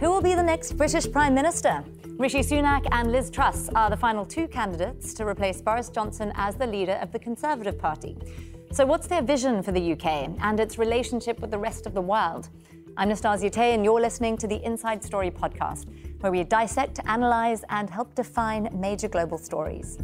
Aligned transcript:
Who 0.00 0.08
will 0.08 0.22
be 0.22 0.34
the 0.34 0.42
next 0.42 0.78
British 0.78 1.12
Prime 1.12 1.34
Minister? 1.34 1.84
Rishi 2.16 2.38
Sunak 2.38 2.86
and 2.90 3.12
Liz 3.12 3.28
Truss 3.28 3.68
are 3.74 3.90
the 3.90 3.98
final 3.98 4.24
two 4.24 4.48
candidates 4.48 5.12
to 5.12 5.26
replace 5.26 5.60
Boris 5.60 5.90
Johnson 5.90 6.32
as 6.36 6.56
the 6.56 6.66
leader 6.66 6.94
of 7.02 7.12
the 7.12 7.18
Conservative 7.18 7.78
Party. 7.78 8.16
So, 8.72 8.86
what's 8.86 9.06
their 9.06 9.20
vision 9.20 9.62
for 9.62 9.72
the 9.72 9.92
UK 9.92 10.30
and 10.40 10.58
its 10.58 10.78
relationship 10.78 11.38
with 11.40 11.50
the 11.50 11.58
rest 11.58 11.84
of 11.84 11.92
the 11.92 12.00
world? 12.00 12.48
I'm 12.96 13.10
Nastasya 13.10 13.52
Tay, 13.52 13.74
and 13.74 13.84
you're 13.84 14.00
listening 14.00 14.38
to 14.38 14.46
the 14.46 14.64
Inside 14.64 15.04
Story 15.04 15.30
podcast, 15.30 15.90
where 16.20 16.32
we 16.32 16.44
dissect, 16.44 17.00
analyze, 17.04 17.62
and 17.68 17.90
help 17.90 18.14
define 18.14 18.70
major 18.72 19.06
global 19.06 19.36
stories. 19.36 19.98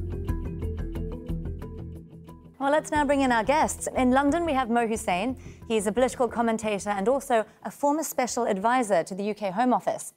Well, 2.58 2.70
let's 2.70 2.90
now 2.90 3.04
bring 3.06 3.22
in 3.22 3.32
our 3.32 3.44
guests. 3.44 3.88
In 3.96 4.10
London, 4.10 4.44
we 4.44 4.52
have 4.52 4.68
Mo 4.68 4.86
Hussein. 4.86 5.38
He's 5.68 5.88
a 5.88 5.92
political 5.92 6.28
commentator 6.28 6.90
and 6.90 7.08
also 7.08 7.44
a 7.64 7.72
former 7.72 8.04
special 8.04 8.44
advisor 8.44 9.02
to 9.02 9.14
the 9.16 9.30
UK 9.30 9.52
Home 9.52 9.72
Office. 9.72 10.12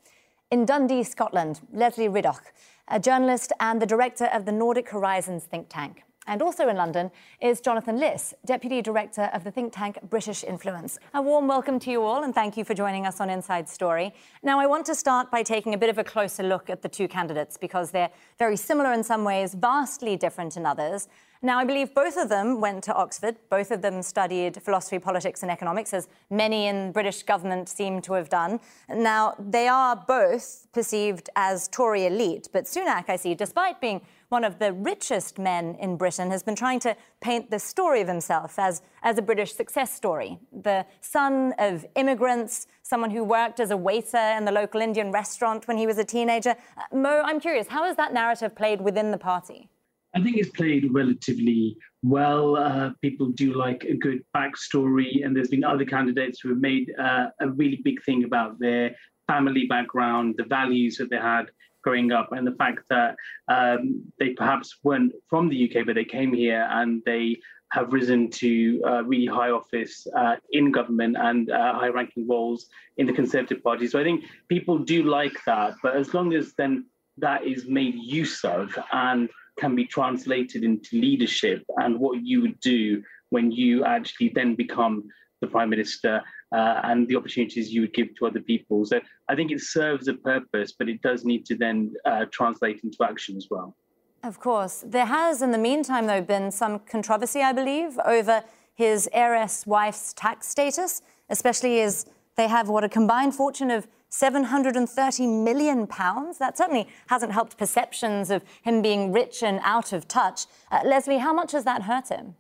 In 0.52 0.64
Dundee, 0.64 1.04
Scotland, 1.04 1.62
Lesley 1.74 2.08
Riddoch, 2.08 2.52
a 2.88 3.00
journalist 3.00 3.52
and 3.60 3.82
the 3.82 3.88
director 3.88 4.26
of 4.26 4.46
the 4.46 4.52
Nordic 4.52 4.90
Horizons 4.90 5.46
think 5.46 5.68
tank. 5.68 6.04
And 6.30 6.44
also 6.44 6.70
in 6.70 6.78
London 6.78 7.10
is 7.42 7.60
Jonathan 7.60 8.00
Lis, 8.00 8.36
Deputy 8.46 8.84
Director 8.84 9.32
of 9.34 9.44
the 9.44 9.50
think 9.50 9.74
tank 9.74 9.98
British 10.12 10.44
Influence. 10.44 11.00
A 11.16 11.22
warm 11.24 11.48
welcome 11.48 11.80
to 11.80 11.90
you 11.90 12.04
all 12.04 12.24
and 12.24 12.36
thank 12.36 12.56
you 12.56 12.64
for 12.64 12.76
joining 12.76 13.08
us 13.08 13.20
on 13.20 13.32
Inside 13.32 13.68
Story. 13.68 14.14
Now, 14.44 14.60
I 14.60 14.68
want 14.68 14.86
to 14.86 14.94
start 14.94 15.32
by 15.32 15.42
taking 15.42 15.74
a 15.74 15.78
bit 15.78 15.90
of 15.90 15.98
a 15.98 16.04
closer 16.04 16.44
look 16.44 16.70
at 16.70 16.84
the 16.84 16.88
two 16.88 17.08
candidates 17.08 17.58
because 17.58 17.90
they're 17.90 18.12
very 18.38 18.58
similar 18.58 18.94
in 18.94 19.04
some 19.04 19.24
ways, 19.24 19.56
vastly 19.56 20.16
different 20.18 20.56
in 20.56 20.68
others. 20.68 21.08
Now, 21.42 21.58
I 21.58 21.64
believe 21.64 21.96
both 21.96 22.18
of 22.18 22.28
them 22.28 22.60
went 22.60 22.84
to 22.84 22.94
Oxford. 22.94 23.38
Both 23.50 23.72
of 23.72 23.82
them 23.82 24.04
studied 24.04 24.62
philosophy, 24.62 25.00
politics, 25.00 25.42
and 25.42 25.50
economics, 25.50 25.94
as 25.94 26.10
many 26.30 26.68
in 26.68 26.92
British 26.92 27.24
government 27.24 27.70
seem 27.70 28.02
to 28.02 28.14
have 28.14 28.28
done. 28.28 28.60
Now, 28.90 29.36
they 29.40 29.70
are 29.70 29.96
both 29.96 30.68
perceived 30.74 31.30
as 31.38 31.70
Tory 31.70 32.06
elite, 32.08 32.50
but 32.52 32.66
Sunak, 32.66 33.06
I 33.08 33.16
see, 33.16 33.36
despite 33.36 33.80
being 33.80 34.02
one 34.30 34.44
of 34.44 34.60
the 34.60 34.72
richest 34.74 35.38
men 35.40 35.76
in 35.80 35.98
Britain, 35.98 36.30
has 36.32 36.44
been 36.44 36.56
trying 36.56 36.80
to 36.80 36.96
paint 37.20 37.50
the 37.50 37.60
story 37.60 38.02
of 38.02 38.08
himself 38.08 38.58
as, 38.58 38.82
as 39.04 39.18
a 39.18 39.22
British 39.22 39.54
success 39.54 39.92
story. 39.92 40.40
The 40.54 40.86
son 41.02 41.54
of 41.58 41.86
immigrants, 41.96 42.68
someone 42.84 43.10
who 43.10 43.24
worked 43.24 43.60
as 43.60 43.72
a 43.72 43.78
waiter 43.78 44.18
in 44.18 44.46
the 44.46 44.52
local 44.52 44.82
Indian 44.82 45.12
restaurant 45.12 45.68
when 45.68 45.78
he 45.78 45.88
was 45.88 45.98
a 45.98 46.06
teenager. 46.06 46.56
Uh, 46.78 46.96
Mo, 46.96 47.22
I'm 47.26 47.40
curious, 47.40 47.68
how 47.68 47.84
has 47.84 47.98
that 47.98 48.14
narrative 48.14 48.56
played 48.56 48.82
within 48.82 49.12
the 49.12 49.18
party? 49.18 49.70
I 50.16 50.22
think 50.22 50.38
it's 50.38 50.50
played 50.50 50.92
relatively 50.92 51.78
well. 52.02 52.56
Uh, 52.56 52.92
people 53.02 53.28
do 53.30 53.54
like 53.54 53.84
a 53.84 53.96
good 53.96 54.24
backstory, 54.36 55.24
and 55.24 55.36
there's 55.36 55.50
been 55.50 55.64
other 55.64 55.86
candidates 55.86 56.40
who 56.40 56.50
have 56.50 56.60
made 56.60 56.92
uh, 57.00 57.28
a 57.42 57.50
really 57.50 57.82
big 57.84 58.02
thing 58.04 58.24
about 58.24 58.60
their 58.60 58.96
family 59.28 59.68
background, 59.68 60.36
the 60.38 60.46
values 60.46 60.98
that 60.98 61.12
they 61.12 61.18
had 61.18 61.52
growing 61.90 62.12
up, 62.12 62.32
and 62.32 62.46
the 62.46 62.58
fact 62.64 62.84
that 62.90 63.16
um, 63.48 64.04
they 64.20 64.30
perhaps 64.30 64.78
weren't 64.84 65.12
from 65.28 65.50
the 65.50 65.58
UK, 65.66 65.86
but 65.88 65.96
they 65.96 66.06
came 66.06 66.32
here 66.32 66.68
and 66.70 67.02
they 67.04 67.38
have 67.72 67.92
risen 67.92 68.30
to 68.30 68.82
uh, 68.86 69.04
really 69.04 69.26
high 69.26 69.50
office 69.50 70.06
uh, 70.16 70.36
in 70.52 70.72
government 70.72 71.16
and 71.20 71.50
uh, 71.50 71.74
high 71.74 71.90
ranking 71.90 72.28
roles 72.28 72.68
in 72.98 73.08
the 73.08 73.14
Conservative 73.14 73.64
Party. 73.64 73.88
So 73.88 74.00
I 74.00 74.04
think 74.04 74.26
people 74.50 74.78
do 74.78 75.04
like 75.04 75.38
that, 75.46 75.74
but 75.82 75.96
as 75.96 76.14
long 76.14 76.34
as 76.34 76.54
then 76.54 76.86
that 77.18 77.44
is 77.44 77.68
made 77.68 77.96
use 77.96 78.44
of 78.44 78.78
and 78.92 79.30
can 79.58 79.76
be 79.76 79.86
translated 79.86 80.64
into 80.64 81.02
leadership 81.08 81.64
and 81.78 82.00
what 82.00 82.22
you 82.24 82.42
would 82.42 82.60
do 82.60 83.04
when 83.30 83.52
you 83.52 83.84
actually 83.84 84.30
then 84.30 84.56
become 84.56 85.04
the 85.42 85.48
prime 85.48 85.70
minister 85.70 86.22
uh, 86.52 86.82
and 86.84 87.08
the 87.08 87.16
opportunities 87.16 87.72
you 87.72 87.82
would 87.82 87.94
give 87.94 88.16
to 88.16 88.28
other 88.28 88.42
people. 88.42 88.86
So 88.86 89.00
I 89.28 89.36
think 89.36 89.52
it 89.52 89.62
serves 89.62 90.08
a 90.08 90.14
purpose, 90.14 90.74
but 90.78 90.90
it 90.90 91.02
does 91.02 91.26
need 91.26 91.46
to 91.48 91.56
then 91.56 91.94
uh, 92.06 92.26
translate 92.32 92.82
into 92.84 92.98
action 93.04 93.38
as 93.38 93.48
well. 93.50 93.76
Of 94.24 94.40
course. 94.40 94.84
There 94.86 95.06
has, 95.06 95.42
in 95.42 95.52
the 95.52 95.58
meantime, 95.58 96.08
though, 96.08 96.22
been 96.22 96.52
some 96.52 96.80
controversy, 96.80 97.42
I 97.42 97.54
believe, 97.54 97.98
over 98.06 98.44
his 98.74 99.10
heiress 99.14 99.66
wife's 99.66 100.14
tax 100.14 100.48
status, 100.48 101.02
especially 101.30 101.82
as 101.82 102.06
they 102.36 102.48
have 102.48 102.70
what 102.70 102.84
a 102.84 102.90
combined 102.90 103.36
fortune 103.36 103.72
of 103.72 103.88
730 104.10 105.28
million 105.28 105.88
pounds. 105.88 106.38
That 106.38 106.58
certainly 106.58 106.88
hasn't 107.08 107.32
helped 107.32 107.58
perceptions 107.58 108.32
of 108.32 108.44
him 108.62 108.82
being 108.82 109.12
rich 109.12 109.44
and 109.44 109.60
out 109.64 109.94
of 109.94 110.08
touch. 110.08 110.46
Uh, 110.72 110.82
Lesley, 110.84 111.20
how 111.20 111.34
much 111.34 111.52
has 111.52 111.64
that 111.66 111.84
hurt 111.84 112.10
him? 112.10 112.36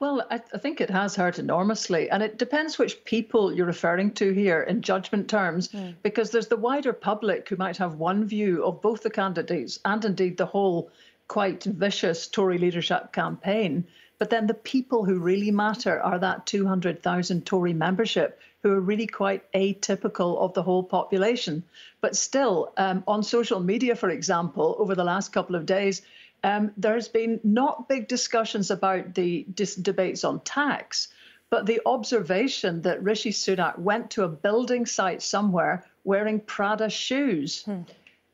Well, 0.00 0.26
I, 0.30 0.40
I, 0.54 0.58
think 0.58 0.80
it 0.80 0.88
has 0.88 1.14
hurt 1.14 1.38
enormously. 1.38 2.08
And 2.10 2.22
it 2.22 2.38
depends 2.38 2.78
which 2.78 3.04
people 3.04 3.52
you're 3.52 3.66
referring 3.66 4.12
to 4.12 4.32
here 4.32 4.62
in 4.62 4.80
judgment 4.80 5.28
terms, 5.28 5.68
mm. 5.68 5.94
because 6.02 6.30
there's 6.30 6.48
the 6.48 6.56
wider 6.56 6.94
public 6.94 7.46
who 7.48 7.56
might 7.56 7.76
have 7.76 7.96
one 7.96 8.24
view 8.24 8.64
of 8.64 8.80
both 8.80 9.02
the 9.02 9.10
candidates 9.10 9.78
and 9.84 10.02
indeed 10.02 10.38
the 10.38 10.46
whole 10.46 10.90
quite 11.28 11.64
vicious 11.64 12.26
Tory 12.28 12.56
leadership 12.56 13.12
campaign. 13.12 13.86
But 14.18 14.30
then 14.30 14.46
the 14.46 14.54
people 14.54 15.04
who 15.04 15.18
really 15.18 15.50
matter 15.50 16.00
are 16.00 16.18
that 16.18 16.46
200,000 16.46 17.44
Tory 17.44 17.74
membership 17.74 18.40
who 18.62 18.72
are 18.72 18.80
really 18.80 19.06
quite 19.06 19.50
atypical 19.52 20.38
of 20.38 20.54
the 20.54 20.62
whole 20.62 20.82
population. 20.82 21.62
But 22.00 22.16
still, 22.16 22.72
um, 22.78 23.04
on 23.06 23.22
social 23.22 23.60
media, 23.60 23.94
for 23.94 24.08
example, 24.08 24.76
over 24.78 24.94
the 24.94 25.04
last 25.04 25.32
couple 25.32 25.56
of 25.56 25.66
days, 25.66 26.02
um, 26.42 26.72
there's 26.76 27.08
been 27.08 27.40
not 27.44 27.88
big 27.88 28.08
discussions 28.08 28.70
about 28.70 29.14
the 29.14 29.46
dis- 29.54 29.74
debates 29.74 30.24
on 30.24 30.40
tax, 30.40 31.08
but 31.50 31.66
the 31.66 31.80
observation 31.84 32.82
that 32.82 33.02
Rishi 33.02 33.30
Sunak 33.30 33.78
went 33.78 34.10
to 34.12 34.24
a 34.24 34.28
building 34.28 34.86
site 34.86 35.22
somewhere 35.22 35.84
wearing 36.04 36.40
Prada 36.40 36.88
shoes. 36.88 37.62
Hmm. 37.64 37.82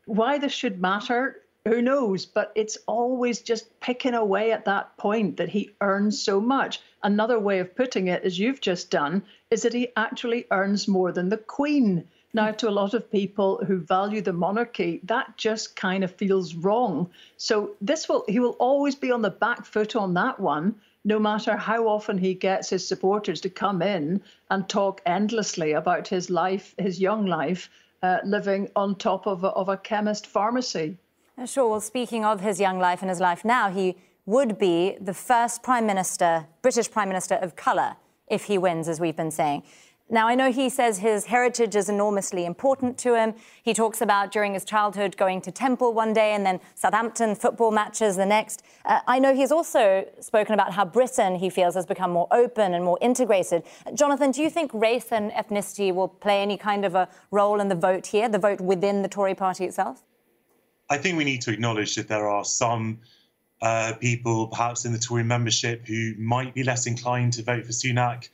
Why 0.05 0.39
this 0.39 0.53
should 0.53 0.81
matter, 0.81 1.43
who 1.65 1.83
knows? 1.83 2.27
But 2.27 2.53
it's 2.55 2.79
always 2.87 3.41
just 3.41 3.81
picking 3.81 4.15
away 4.15 4.53
at 4.53 4.67
that 4.67 4.97
point 4.99 5.37
that 5.39 5.49
he 5.49 5.71
earns 5.81 6.23
so 6.23 6.41
much. 6.41 6.81
Another 7.03 7.41
way 7.41 7.59
of 7.59 7.75
putting 7.75 8.07
it, 8.07 8.23
as 8.23 8.39
you've 8.39 8.61
just 8.61 8.91
done, 8.91 9.23
is 9.51 9.63
that 9.63 9.73
he 9.73 9.89
actually 9.97 10.47
earns 10.51 10.87
more 10.87 11.11
than 11.11 11.29
the 11.29 11.39
Queen. 11.39 12.07
Now, 12.37 12.51
to 12.51 12.69
a 12.69 12.79
lot 12.83 12.93
of 12.93 13.11
people 13.11 13.65
who 13.67 13.79
value 13.79 14.21
the 14.21 14.35
monarchy, 14.35 15.01
that 15.05 15.39
just 15.39 15.75
kind 15.75 16.05
of 16.05 16.15
feels 16.15 16.55
wrong. 16.55 17.09
So 17.39 17.71
this 17.81 18.11
will 18.11 18.27
he 18.29 18.41
will 18.41 18.57
always 18.59 18.95
be 18.95 19.11
on 19.11 19.23
the 19.23 19.31
back 19.31 19.65
foot 19.65 19.97
on 19.97 20.13
that 20.15 20.39
one, 20.39 20.75
no 21.03 21.19
matter 21.19 21.57
how 21.57 21.89
often 21.89 22.19
he 22.19 22.35
gets 22.35 22.69
his 22.69 22.87
supporters 22.87 23.41
to 23.41 23.49
come 23.49 23.81
in 23.81 24.21
and 24.51 24.69
talk 24.69 25.01
endlessly 25.07 25.73
about 25.73 26.09
his 26.09 26.29
life, 26.29 26.75
his 26.77 27.01
young 27.01 27.25
life, 27.25 27.71
uh, 28.03 28.19
living 28.23 28.69
on 28.77 28.97
top 28.97 29.27
of 29.27 29.43
a, 29.43 29.49
of 29.63 29.71
a 29.71 29.79
chemist 29.79 30.27
pharmacy. 30.27 30.99
Uh, 31.39 31.47
sure. 31.47 31.71
Well, 31.71 31.81
speaking 31.81 32.27
of 32.27 32.43
his 32.43 32.61
young 32.61 32.79
life 32.79 33.01
and 33.01 33.09
his 33.09 33.21
life 33.21 33.47
now, 33.47 33.71
he 33.71 33.97
would 34.27 34.59
be 34.59 34.99
the 35.01 35.15
first 35.15 35.63
prime 35.63 35.87
minister, 35.87 36.49
British 36.61 36.91
prime 36.91 37.09
minister 37.09 37.37
of 37.37 37.57
colour, 37.57 37.97
if 38.29 38.45
he 38.45 38.59
wins, 38.59 38.89
as 38.89 39.01
we've 39.01 39.17
been 39.17 39.31
saying. 39.31 39.63
Now, 40.09 40.29
I 40.29 40.37
know 40.37 40.53
he 40.53 40.69
says 40.69 40.99
his 40.99 41.27
heritage 41.27 41.75
is 41.75 41.89
enormously 41.89 42.45
important 42.47 42.97
to 42.99 43.17
him. 43.17 43.35
He 43.65 43.75
talks 43.75 44.01
about 44.01 44.31
during 44.31 44.55
his 44.55 44.65
childhood 44.65 45.17
going 45.17 45.41
to 45.41 45.51
Temple 45.51 45.93
one 45.95 46.13
day 46.13 46.33
and 46.33 46.47
then 46.47 46.61
Southampton 46.77 47.35
football 47.35 47.73
matches 47.73 48.15
the 48.15 48.25
next. 48.25 48.63
Uh, 48.85 49.01
I 49.09 49.19
know 49.19 49.35
he's 49.35 49.51
also 49.51 50.07
spoken 50.21 50.55
about 50.55 50.73
how 50.73 50.85
Britain, 50.85 51.35
he 51.35 51.51
feels, 51.51 51.75
has 51.75 51.87
become 51.87 52.13
more 52.13 52.29
open 52.31 52.73
and 52.73 52.85
more 52.85 52.99
integrated. 53.01 53.65
Jonathan, 53.95 54.31
do 54.31 54.43
you 54.43 54.51
think 54.51 54.73
race 54.73 55.11
and 55.11 55.33
ethnicity 55.33 55.93
will 55.93 56.09
play 56.09 56.41
any 56.41 56.57
kind 56.57 56.85
of 56.85 56.95
a 56.95 57.09
role 57.33 57.61
in 57.61 57.67
the 57.67 57.75
vote 57.75 58.07
here, 58.07 58.29
the 58.29 58.39
vote 58.39 58.61
within 58.61 59.03
the 59.03 59.09
Tory 59.09 59.35
party 59.35 59.65
itself? 59.65 60.05
I 60.89 60.99
think 60.99 61.19
we 61.19 61.25
need 61.25 61.43
to 61.43 61.53
acknowledge 61.53 61.97
that 61.97 62.07
there 62.07 62.29
are 62.29 62.45
some 62.45 63.01
uh, 63.61 63.95
people, 64.01 64.47
perhaps 64.47 64.85
in 64.85 64.93
the 64.93 65.01
Tory 65.01 65.25
membership, 65.25 65.85
who 65.89 66.15
might 66.17 66.55
be 66.55 66.63
less 66.63 66.87
inclined 66.87 67.33
to 67.33 67.43
vote 67.43 67.65
for 67.65 67.73
Sunak 67.73 68.29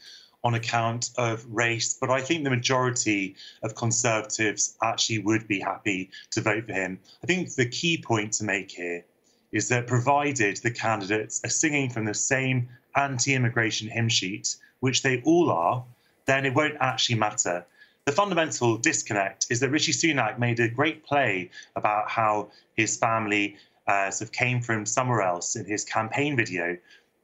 on 0.45 0.55
account 0.55 1.11
of 1.17 1.45
race, 1.49 1.95
but 1.95 2.11
I 2.11 2.21
think 2.21 2.45
the 2.45 2.51
majority 2.51 3.37
of 3.63 3.75
Conservatives 3.75 4.77
actually 4.83 5.19
would 5.21 5.47
be 5.47 5.61
happy 5.61 6.11
to 6.33 6.41
vote 6.41 6.67
for 6.67 6.73
him. 6.73 6.99
I 7.23 7.27
think 7.27 7.55
the 7.55 7.67
key 7.67 7.99
point 7.99 8.33
to 8.35 8.45
make 8.45 8.71
here 8.71 9.05
is 9.53 9.69
that 9.69 9.87
provided 9.87 10.57
the 10.59 10.71
candidates 10.71 11.41
are 11.45 11.51
singing 11.51 11.91
from 11.91 12.07
the 12.07 12.15
same 12.15 12.69
anti 12.97 13.35
immigration 13.35 13.89
hymn 13.89 14.09
sheet, 14.09 14.57
which 14.81 15.03
they 15.03 15.23
all 15.23 15.51
are, 15.51 15.85
then 16.27 16.45
it 16.45 16.55
won't 16.55 16.77
actually 16.81 17.19
matter. 17.19 17.65
The 18.05 18.13
fundamental 18.13 18.79
disconnect 18.79 19.47
is 19.51 19.61
that 19.61 19.71
Rishi 19.71 19.93
Sunak 19.93 20.39
made 20.39 20.59
a 20.59 20.69
great 20.69 21.05
play 21.05 21.51
about 21.77 22.11
how 22.11 22.51
his 22.77 22.97
family 22.97 23.57
uh, 23.87 24.11
sort 24.11 24.29
of 24.29 24.33
came 24.33 24.61
from 24.61 24.87
somewhere 24.87 25.23
else 25.23 25.55
in 25.55 25.65
his 25.65 25.85
campaign 25.85 26.37
video. 26.37 26.77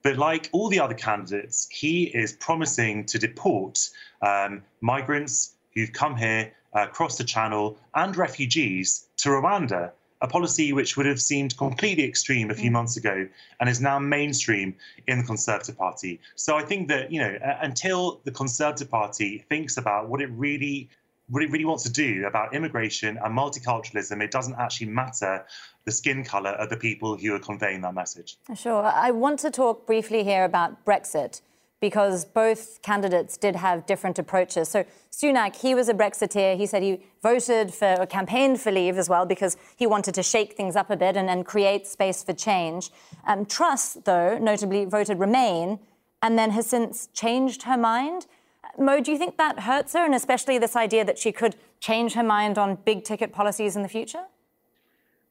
But 0.02 0.16
like 0.16 0.48
all 0.52 0.68
the 0.68 0.80
other 0.80 0.94
candidates, 0.94 1.68
he 1.70 2.04
is 2.04 2.32
promising 2.34 3.04
to 3.06 3.18
deport 3.18 3.90
um, 4.22 4.62
migrants 4.80 5.54
who've 5.74 5.92
come 5.92 6.16
here 6.16 6.52
uh, 6.74 6.82
across 6.82 7.18
the 7.18 7.24
channel 7.24 7.76
and 7.94 8.16
refugees 8.16 9.06
to 9.18 9.30
Rwanda, 9.30 9.90
a 10.20 10.28
policy 10.28 10.72
which 10.72 10.96
would 10.96 11.06
have 11.06 11.20
seemed 11.20 11.56
completely 11.56 12.04
extreme 12.04 12.50
a 12.50 12.54
few 12.54 12.70
mm. 12.70 12.74
months 12.74 12.96
ago 12.96 13.26
and 13.60 13.68
is 13.68 13.80
now 13.80 13.98
mainstream 13.98 14.74
in 15.06 15.18
the 15.18 15.24
Conservative 15.24 15.78
Party. 15.78 16.20
So 16.34 16.56
I 16.56 16.62
think 16.62 16.88
that, 16.88 17.12
you 17.12 17.20
know, 17.20 17.38
uh, 17.44 17.58
until 17.60 18.20
the 18.24 18.32
Conservative 18.32 18.90
Party 18.90 19.44
thinks 19.48 19.76
about 19.76 20.08
what 20.08 20.20
it 20.20 20.30
really 20.32 20.88
really, 21.30 21.50
really 21.50 21.64
wants 21.64 21.82
to 21.84 21.90
do 21.90 22.26
about 22.26 22.54
immigration 22.54 23.19
and 23.22 23.36
multiculturalism, 23.36 24.22
it 24.22 24.30
doesn't 24.30 24.56
actually 24.58 24.88
matter 24.88 25.44
the 25.84 25.92
skin 25.92 26.25
colour 26.25 26.50
of 26.50 26.70
the 26.70 26.76
people 26.76 27.16
who 27.16 27.34
are 27.34 27.38
conveying 27.38 27.80
that 27.82 27.94
message. 27.94 28.36
Sure. 28.54 28.84
I 28.84 29.10
want 29.10 29.40
to 29.40 29.50
talk 29.50 29.86
briefly 29.86 30.25
here 30.25 30.44
about 30.44 30.84
Brexit 30.84 31.40
because 31.80 32.25
both 32.25 32.82
candidates 32.82 33.36
did 33.36 33.54
have 33.54 33.86
different 33.86 34.19
approaches. 34.19 34.69
So 34.69 34.84
Sunak, 35.12 35.56
he 35.56 35.75
was 35.75 35.88
a 35.88 35.94
Brexiteer. 35.94 36.56
He 36.56 36.66
said 36.66 36.82
he 36.82 37.00
voted 37.22 37.72
for 37.72 37.94
or 38.00 38.06
campaigned 38.06 38.60
for 38.60 38.72
leave 38.72 38.98
as 38.98 39.08
well 39.08 39.26
because 39.26 39.56
he 39.76 39.86
wanted 39.86 40.14
to 40.14 40.22
shake 40.22 40.54
things 40.54 40.75
up 40.75 40.90
a 40.90 40.96
bit 40.96 41.16
and, 41.16 41.30
and 41.30 41.46
create 41.46 41.86
space 41.86 42.25
for 42.25 42.32
change. 42.32 42.90
Um, 43.26 43.46
Truss, 43.46 43.96
though, 44.04 44.38
notably 44.38 44.86
voted 44.86 45.20
Remain 45.20 45.78
and 46.20 46.36
then 46.36 46.50
has 46.50 46.66
since 46.66 47.08
changed 47.12 47.62
her 47.62 47.76
mind. 47.76 48.26
Mo, 48.78 49.00
do 49.00 49.12
you 49.12 49.18
think 49.18 49.36
that 49.36 49.60
hurts 49.60 49.92
her, 49.92 50.04
and 50.04 50.14
especially 50.14 50.58
this 50.58 50.76
idea 50.76 51.04
that 51.04 51.18
she 51.18 51.32
could 51.32 51.56
change 51.80 52.14
her 52.14 52.22
mind 52.22 52.58
on 52.58 52.76
big 52.84 53.04
ticket 53.04 53.32
policies 53.32 53.76
in 53.76 53.82
the 53.82 53.88
future? 53.88 54.24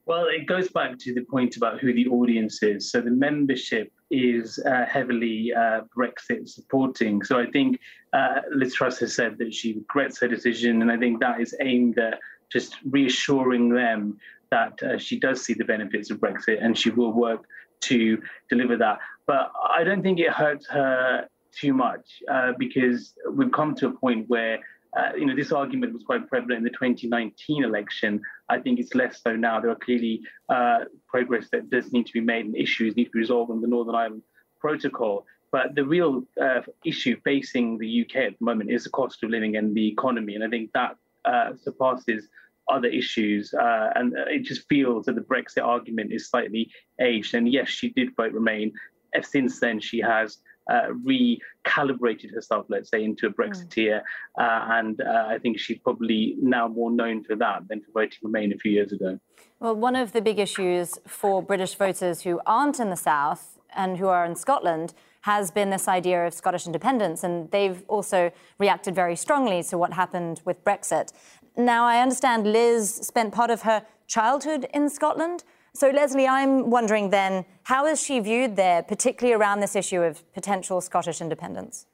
Well, 0.05 0.27
it 0.27 0.45
goes 0.45 0.69
back 0.69 0.97
to 0.99 1.13
the 1.13 1.25
point 1.25 1.57
about 1.57 1.81
who 1.81 1.93
the 1.93 2.07
audience 2.07 2.63
is. 2.63 2.89
So 2.89 3.01
the 3.01 3.11
membership 3.11 3.91
is 4.09 4.57
uh, 4.59 4.85
heavily 4.85 5.51
uh, 5.53 5.81
Brexit 5.95 6.47
supporting. 6.47 7.21
So 7.23 7.37
I 7.37 7.45
think 7.47 7.77
uh, 8.13 8.41
Liz 8.55 8.73
Truss 8.73 8.99
has 8.99 9.13
said 9.13 9.37
that 9.39 9.53
she 9.53 9.73
regrets 9.73 10.21
her 10.21 10.29
decision, 10.29 10.81
and 10.81 10.89
I 10.89 10.97
think 10.97 11.19
that 11.19 11.41
is 11.41 11.53
aimed 11.59 11.99
at 11.99 12.19
just 12.49 12.77
reassuring 12.89 13.67
them 13.69 14.17
that 14.49 14.81
uh, 14.81 14.97
she 14.97 15.19
does 15.19 15.43
see 15.43 15.53
the 15.53 15.65
benefits 15.65 16.09
of 16.09 16.19
Brexit 16.19 16.63
and 16.63 16.77
she 16.77 16.89
will 16.89 17.11
work 17.11 17.45
to 17.81 18.21
deliver 18.49 18.77
that. 18.77 18.99
But 19.25 19.51
I 19.69 19.83
don't 19.83 20.01
think 20.01 20.19
it 20.19 20.31
hurts 20.31 20.67
her 20.67 21.27
too 21.59 21.73
much 21.73 22.21
uh, 22.31 22.53
because 22.57 23.13
we've 23.31 23.51
come 23.51 23.75
to 23.75 23.87
a 23.87 23.91
point 23.91 24.27
where 24.29 24.59
uh, 24.97 25.11
you 25.15 25.25
know, 25.25 25.35
this 25.35 25.51
argument 25.51 25.93
was 25.93 26.03
quite 26.03 26.27
prevalent 26.27 26.59
in 26.59 26.63
the 26.63 26.69
2019 26.71 27.63
election. 27.63 28.21
I 28.49 28.59
think 28.59 28.79
it's 28.79 28.95
less 28.95 29.21
so 29.21 29.35
now. 29.35 29.59
There 29.59 29.69
are 29.69 29.75
clearly 29.75 30.21
uh, 30.49 30.85
progress 31.07 31.47
that 31.51 31.69
does 31.69 31.91
need 31.91 32.07
to 32.07 32.13
be 32.13 32.21
made 32.21 32.45
and 32.45 32.55
issues 32.55 32.95
need 32.95 33.05
to 33.05 33.11
be 33.11 33.19
resolved 33.19 33.51
on 33.51 33.61
the 33.61 33.67
Northern 33.67 33.95
Ireland 33.95 34.23
Protocol. 34.59 35.25
But 35.51 35.75
the 35.75 35.85
real 35.85 36.23
uh, 36.41 36.61
issue 36.83 37.19
facing 37.23 37.77
the 37.77 38.01
UK 38.01 38.15
at 38.15 38.39
the 38.39 38.45
moment 38.45 38.71
is 38.71 38.85
the 38.85 38.89
cost 38.89 39.23
of 39.23 39.29
living 39.29 39.55
and 39.55 39.75
the 39.75 39.87
economy. 39.87 40.35
And 40.35 40.43
I 40.43 40.47
think 40.47 40.71
that 40.73 40.95
uh, 41.25 41.51
surpasses 41.61 42.27
other 42.69 42.87
issues. 42.87 43.53
Uh, 43.53 43.91
and 43.95 44.13
it 44.27 44.43
just 44.43 44.67
feels 44.67 45.05
that 45.05 45.15
the 45.15 45.21
Brexit 45.21 45.63
argument 45.63 46.11
is 46.11 46.29
slightly 46.29 46.71
aged. 46.99 47.33
And 47.33 47.51
yes, 47.51 47.69
she 47.69 47.89
did 47.89 48.15
vote 48.15 48.33
Remain. 48.33 48.73
Since 49.21 49.59
then, 49.59 49.79
she 49.79 49.99
has 49.99 50.39
uh, 50.69 50.87
recalibrated 51.05 52.33
herself, 52.33 52.65
let's 52.69 52.89
say, 52.89 53.03
into 53.03 53.27
a 53.27 53.31
Brexiteer. 53.31 54.01
Mm. 54.37 54.43
Uh, 54.43 54.73
and 54.73 55.01
uh, 55.01 55.25
I 55.27 55.37
think 55.39 55.59
she's 55.59 55.79
probably 55.79 56.35
now 56.41 56.67
more 56.67 56.91
known 56.91 57.23
for 57.23 57.35
that 57.35 57.67
than 57.67 57.81
for 57.81 57.91
voting 57.91 58.17
Remain 58.23 58.53
a 58.53 58.57
few 58.57 58.71
years 58.71 58.91
ago. 58.91 59.19
Well, 59.59 59.75
one 59.75 59.95
of 59.95 60.11
the 60.11 60.21
big 60.21 60.39
issues 60.39 60.99
for 61.07 61.41
British 61.41 61.75
voters 61.75 62.21
who 62.21 62.39
aren't 62.45 62.79
in 62.79 62.89
the 62.89 62.95
South 62.95 63.57
and 63.75 63.97
who 63.97 64.07
are 64.07 64.25
in 64.25 64.35
Scotland 64.35 64.93
has 65.21 65.51
been 65.51 65.69
this 65.71 65.87
idea 65.87 66.25
of 66.25 66.33
Scottish 66.33 66.65
independence. 66.65 67.23
And 67.23 67.51
they've 67.51 67.83
also 67.87 68.31
reacted 68.59 68.95
very 68.95 69.15
strongly 69.15 69.63
to 69.63 69.77
what 69.77 69.93
happened 69.93 70.41
with 70.45 70.63
Brexit. 70.63 71.11
Now, 71.57 71.85
I 71.85 72.01
understand 72.01 72.45
Liz 72.45 72.93
spent 72.93 73.33
part 73.33 73.49
of 73.49 73.63
her 73.63 73.83
childhood 74.07 74.67
in 74.73 74.89
Scotland. 74.89 75.43
So, 75.77 75.91
Lesley, 75.91 76.27
I'm 76.27 76.71
wondering 76.71 77.11
then, 77.11 77.45
how 77.61 77.85
is 77.85 78.01
she 78.01 78.19
viewed 78.19 78.55
there, 78.55 78.81
particularly 78.81 79.39
around 79.39 79.59
this 79.59 79.75
issue 79.75 80.01
of 80.01 80.23
potential 80.33 80.81
Scottish 80.81 81.21
independence? 81.21 81.85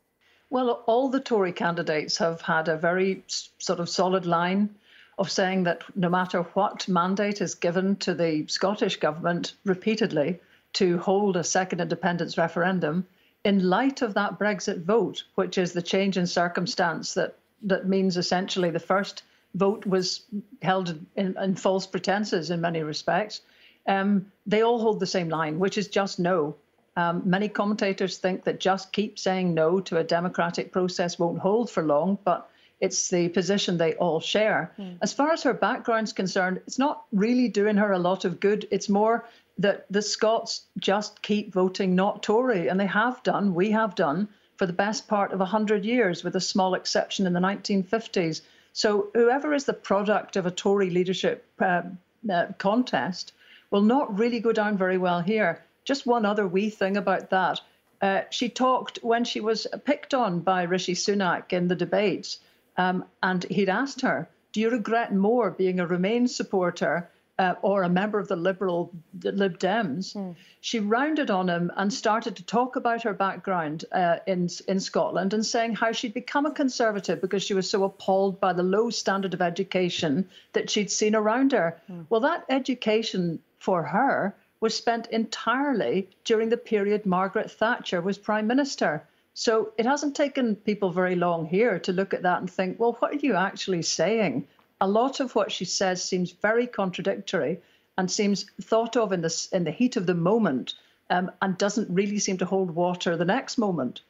Well, 0.49 0.85
all 0.85 1.09
the 1.09 1.19
Tory 1.19 1.51
candidates 1.51 2.17
have 2.17 2.39
had 2.39 2.69
a 2.69 2.77
very 2.77 3.25
sort 3.27 3.81
of 3.81 3.89
solid 3.89 4.25
line 4.25 4.73
of 5.17 5.29
saying 5.29 5.63
that 5.63 5.81
no 5.97 6.07
matter 6.07 6.43
what 6.53 6.87
mandate 6.87 7.41
is 7.41 7.55
given 7.55 7.97
to 7.97 8.13
the 8.13 8.47
Scottish 8.47 8.95
government 9.01 9.55
repeatedly 9.65 10.39
to 10.79 10.97
hold 10.99 11.35
a 11.35 11.43
second 11.43 11.81
independence 11.81 12.37
referendum, 12.37 13.05
in 13.43 13.69
light 13.69 14.01
of 14.01 14.13
that 14.13 14.39
Brexit 14.39 14.85
vote, 14.85 15.25
which 15.35 15.57
is 15.57 15.73
the 15.73 15.81
change 15.81 16.15
in 16.17 16.25
circumstance 16.25 17.15
that, 17.15 17.35
that 17.63 17.85
means 17.85 18.15
essentially 18.15 18.69
the 18.69 18.79
first 18.79 19.23
vote 19.55 19.85
was 19.85 20.21
held 20.61 20.97
in, 21.17 21.37
in 21.37 21.55
false 21.55 21.85
pretenses 21.85 22.49
in 22.49 22.61
many 22.61 22.81
respects 22.81 23.41
um, 23.87 24.31
they 24.45 24.61
all 24.61 24.79
hold 24.79 24.99
the 24.99 25.07
same 25.07 25.29
line, 25.29 25.59
which 25.59 25.77
is 25.77 25.87
just 25.87 26.19
no. 26.19 26.55
Um, 26.95 27.23
many 27.25 27.49
commentators 27.49 28.17
think 28.17 28.43
that 28.43 28.59
just 28.59 28.93
keep 28.93 29.17
saying 29.17 29.53
no 29.53 29.79
to 29.81 29.97
a 29.97 30.03
democratic 30.03 30.71
process 30.71 31.17
won't 31.17 31.39
hold 31.39 31.69
for 31.69 31.83
long, 31.83 32.19
but 32.23 32.49
it's 32.79 33.09
the 33.09 33.29
position 33.29 33.77
they 33.77 33.95
all 33.95 34.19
share. 34.19 34.73
Mm. 34.77 34.97
As 35.01 35.13
far 35.13 35.31
as 35.31 35.43
her 35.43 35.53
background's 35.53 36.13
concerned, 36.13 36.61
it's 36.67 36.77
not 36.77 37.05
really 37.11 37.47
doing 37.47 37.77
her 37.77 37.91
a 37.93 37.99
lot 37.99 38.25
of 38.25 38.39
good. 38.39 38.67
It's 38.71 38.89
more 38.89 39.25
that 39.57 39.85
the 39.89 40.01
Scots 40.01 40.65
just 40.77 41.21
keep 41.21 41.53
voting 41.53 41.95
not 41.95 42.23
Tory, 42.23 42.67
and 42.67 42.79
they 42.79 42.87
have 42.87 43.23
done, 43.23 43.53
we 43.53 43.71
have 43.71 43.95
done, 43.95 44.27
for 44.57 44.65
the 44.65 44.73
best 44.73 45.07
part 45.07 45.31
of 45.31 45.39
100 45.39 45.85
years, 45.85 46.23
with 46.23 46.35
a 46.35 46.41
small 46.41 46.73
exception 46.73 47.25
in 47.25 47.33
the 47.33 47.39
1950s. 47.39 48.41
So 48.73 49.09
whoever 49.13 49.53
is 49.53 49.65
the 49.65 49.73
product 49.73 50.35
of 50.35 50.45
a 50.45 50.51
Tory 50.51 50.89
leadership 50.89 51.45
uh, 51.59 51.83
uh, 52.29 52.47
contest 52.57 53.33
will 53.73 53.81
not 53.81 54.19
really 54.19 54.39
go 54.39 54.51
down 54.51 54.77
very 54.77 54.99
well 54.99 55.19
here. 55.19 55.63
Just 55.83 56.05
one 56.05 56.25
other 56.25 56.47
wee 56.47 56.69
thing 56.69 56.95
about 56.95 57.31
that. 57.31 57.59
Uh, 58.03 58.21
she 58.29 58.47
talked 58.47 58.99
when 59.01 59.23
she 59.25 59.39
was 59.39 59.65
picked 59.83 60.13
on 60.13 60.41
by 60.41 60.61
Rishi 60.61 60.93
Sunak 60.93 61.51
in 61.51 61.67
the 61.67 61.75
debates, 61.75 62.37
um, 62.77 63.03
and 63.23 63.43
he'd 63.45 63.69
asked 63.69 64.01
her, 64.01 64.29
Do 64.51 64.61
you 64.61 64.69
regret 64.69 65.11
more 65.11 65.49
being 65.49 65.79
a 65.79 65.87
Remain 65.87 66.27
supporter 66.27 67.09
uh, 67.39 67.55
or 67.63 67.81
a 67.83 67.89
member 67.89 68.19
of 68.19 68.27
the 68.27 68.35
Liberal 68.35 68.91
the 69.13 69.31
Lib 69.31 69.57
Dems, 69.57 70.13
mm. 70.13 70.35
she 70.61 70.79
rounded 70.79 71.31
on 71.31 71.49
him 71.49 71.71
and 71.75 71.91
started 71.91 72.35
to 72.35 72.45
talk 72.45 72.75
about 72.75 73.01
her 73.03 73.13
background 73.13 73.85
uh, 73.91 74.17
in 74.27 74.49
in 74.67 74.79
Scotland 74.79 75.33
and 75.33 75.43
saying 75.43 75.73
how 75.73 75.91
she'd 75.91 76.13
become 76.13 76.45
a 76.45 76.51
conservative 76.51 77.21
because 77.21 77.41
she 77.41 77.55
was 77.55 77.67
so 77.67 77.83
appalled 77.83 78.39
by 78.39 78.53
the 78.53 78.61
low 78.61 78.89
standard 78.91 79.33
of 79.33 79.41
education 79.41 80.29
that 80.53 80.69
she'd 80.69 80.91
seen 80.91 81.15
around 81.15 81.53
her. 81.53 81.81
Mm. 81.89 82.05
Well, 82.09 82.21
that 82.21 82.45
education 82.49 83.39
for 83.63 83.83
her 83.83 84.35
was 84.59 84.75
spent 84.75 85.07
entirely 85.07 86.09
during 86.25 86.49
the 86.49 86.57
period 86.57 87.05
Margaret 87.05 87.49
Thatcher 87.49 88.01
was 88.01 88.17
Prime 88.17 88.45
Minister. 88.45 89.07
So 89.33 89.71
it 89.77 89.85
hasn't 89.85 90.17
taken 90.17 90.57
people 90.57 90.91
very 90.91 91.15
long 91.15 91.45
here 91.45 91.79
to 91.79 91.93
look 91.93 92.13
at 92.13 92.23
that 92.23 92.39
and 92.41 92.51
think, 92.51 92.77
well, 92.77 92.97
what 92.99 93.13
are 93.13 93.25
you 93.27 93.35
actually 93.35 93.81
saying? 93.81 94.47
A 94.81 94.87
lot 94.87 95.21
of 95.21 95.33
what 95.33 95.49
she 95.49 95.63
says 95.63 96.03
seems 96.03 96.31
very 96.31 96.67
contradictory 96.67 97.61
and 97.97 98.11
seems 98.11 98.45
thought 98.61 98.97
of 98.97 99.13
in 99.13 99.21
the, 99.21 99.47
in 99.53 99.63
the 99.63 99.71
heat 99.71 99.95
of 99.95 100.07
the 100.07 100.13
moment 100.13 100.73
um, 101.09 101.31
and 101.41 101.57
doesn't 101.57 101.89
really 101.89 102.19
seem 102.19 102.37
to 102.39 102.45
hold 102.45 102.71
water 102.71 103.15
the 103.15 103.25
next 103.25 103.57
moment. 103.57 104.01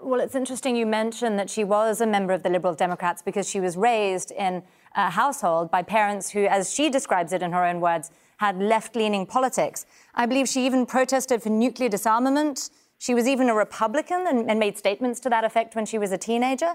Well, 0.00 0.20
it's 0.20 0.34
interesting 0.34 0.76
you 0.76 0.84
mentioned 0.84 1.38
that 1.38 1.48
she 1.48 1.64
was 1.64 2.00
a 2.00 2.06
member 2.06 2.34
of 2.34 2.42
the 2.42 2.50
Liberal 2.50 2.74
Democrats 2.74 3.22
because 3.22 3.48
she 3.48 3.60
was 3.60 3.76
raised 3.76 4.30
in 4.32 4.62
a 4.96 5.10
household 5.10 5.70
by 5.70 5.82
parents 5.82 6.30
who, 6.30 6.46
as 6.46 6.72
she 6.72 6.90
describes 6.90 7.32
it 7.32 7.42
in 7.42 7.52
her 7.52 7.64
own 7.64 7.80
words, 7.80 8.10
had 8.38 8.58
left 8.58 8.96
leaning 8.96 9.26
politics. 9.26 9.86
I 10.14 10.26
believe 10.26 10.48
she 10.48 10.66
even 10.66 10.86
protested 10.86 11.42
for 11.42 11.50
nuclear 11.50 11.88
disarmament. 11.88 12.70
She 12.98 13.14
was 13.14 13.28
even 13.28 13.48
a 13.48 13.54
Republican 13.54 14.26
and, 14.26 14.50
and, 14.50 14.58
made 14.58 14.78
statements 14.78 15.20
to 15.20 15.30
that 15.30 15.44
effect 15.44 15.74
when 15.74 15.86
she 15.86 15.98
was 15.98 16.12
a 16.12 16.18
teenager. 16.18 16.74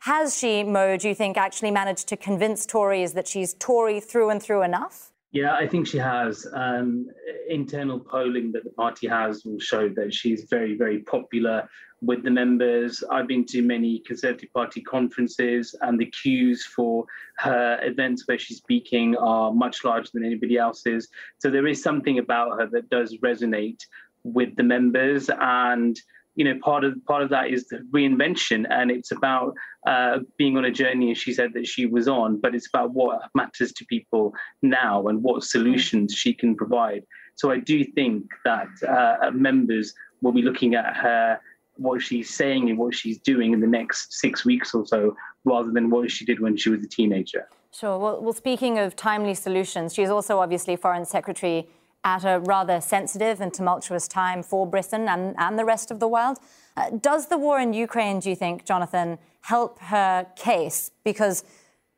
Has 0.00 0.38
she, 0.38 0.62
Mo, 0.62 0.96
do 0.96 1.08
you 1.08 1.14
think, 1.14 1.36
actually 1.36 1.70
managed 1.70 2.08
to 2.08 2.16
convince 2.16 2.66
Tories 2.66 3.14
that 3.14 3.26
she's 3.26 3.54
Tory 3.54 4.00
through 4.00 4.30
and 4.30 4.42
through 4.42 4.62
enough? 4.62 5.12
Yeah, 5.32 5.54
I 5.54 5.66
think 5.66 5.86
she 5.86 5.98
has. 5.98 6.46
Um, 6.52 7.08
internal 7.48 7.98
polling 7.98 8.52
that 8.52 8.64
the 8.64 8.70
party 8.70 9.08
has 9.08 9.44
will 9.44 9.58
show 9.58 9.88
that 9.90 10.14
she's 10.14 10.44
very, 10.44 10.76
very 10.76 11.00
popular 11.00 11.68
with 12.02 12.22
the 12.22 12.30
members. 12.30 13.02
I've 13.10 13.26
been 13.26 13.44
to 13.46 13.62
many 13.62 14.00
Conservative 14.00 14.52
Party 14.52 14.82
conferences, 14.82 15.74
and 15.80 15.98
the 15.98 16.06
queues 16.06 16.64
for 16.64 17.04
her 17.38 17.78
events 17.82 18.26
where 18.26 18.38
she's 18.38 18.58
speaking 18.58 19.16
are 19.16 19.52
much 19.52 19.84
larger 19.84 20.10
than 20.12 20.24
anybody 20.24 20.58
else's. 20.58 21.08
So 21.38 21.50
there 21.50 21.66
is 21.66 21.82
something 21.82 22.18
about 22.18 22.60
her 22.60 22.66
that 22.72 22.90
does 22.90 23.16
resonate 23.18 23.80
with 24.24 24.56
the 24.56 24.62
members, 24.62 25.30
and 25.40 25.98
you 26.34 26.44
know, 26.44 26.58
part 26.62 26.84
of 26.84 27.02
part 27.06 27.22
of 27.22 27.30
that 27.30 27.48
is 27.48 27.66
the 27.68 27.78
reinvention, 27.92 28.66
and 28.70 28.90
it's 28.90 29.10
about 29.10 29.54
uh, 29.86 30.18
being 30.36 30.58
on 30.58 30.66
a 30.66 30.70
journey. 30.70 31.08
And 31.08 31.16
she 31.16 31.32
said 31.32 31.54
that 31.54 31.66
she 31.66 31.86
was 31.86 32.08
on, 32.08 32.38
but 32.40 32.54
it's 32.54 32.68
about 32.68 32.92
what 32.92 33.22
matters 33.34 33.72
to 33.72 33.86
people 33.86 34.34
now 34.60 35.06
and 35.06 35.22
what 35.22 35.44
solutions 35.44 36.12
she 36.12 36.34
can 36.34 36.54
provide. 36.54 37.04
So 37.36 37.50
I 37.50 37.58
do 37.58 37.84
think 37.84 38.24
that 38.44 38.68
uh, 38.86 39.30
members 39.30 39.94
will 40.22 40.32
be 40.32 40.42
looking 40.42 40.74
at 40.74 40.96
her 40.96 41.40
what 41.76 42.02
she's 42.02 42.34
saying 42.34 42.68
and 42.70 42.78
what 42.78 42.94
she's 42.94 43.18
doing 43.18 43.52
in 43.52 43.60
the 43.60 43.66
next 43.66 44.14
six 44.14 44.44
weeks 44.44 44.74
or 44.74 44.86
so, 44.86 45.16
rather 45.44 45.70
than 45.70 45.90
what 45.90 46.10
she 46.10 46.24
did 46.24 46.40
when 46.40 46.56
she 46.56 46.70
was 46.70 46.82
a 46.82 46.88
teenager. 46.88 47.48
Sure. 47.72 47.98
Well, 47.98 48.22
well 48.22 48.32
speaking 48.32 48.78
of 48.78 48.96
timely 48.96 49.34
solutions, 49.34 49.94
she's 49.94 50.08
also 50.08 50.38
obviously 50.38 50.76
Foreign 50.76 51.04
Secretary 51.04 51.68
at 52.04 52.24
a 52.24 52.38
rather 52.40 52.80
sensitive 52.80 53.40
and 53.40 53.52
tumultuous 53.52 54.06
time 54.06 54.42
for 54.42 54.66
Britain 54.66 55.08
and, 55.08 55.34
and 55.38 55.58
the 55.58 55.64
rest 55.64 55.90
of 55.90 55.98
the 55.98 56.08
world. 56.08 56.38
Uh, 56.76 56.90
does 56.90 57.26
the 57.26 57.36
war 57.36 57.58
in 57.58 57.72
Ukraine, 57.72 58.20
do 58.20 58.30
you 58.30 58.36
think, 58.36 58.64
Jonathan, 58.64 59.18
help 59.40 59.80
her 59.80 60.26
case? 60.36 60.90
Because 61.04 61.44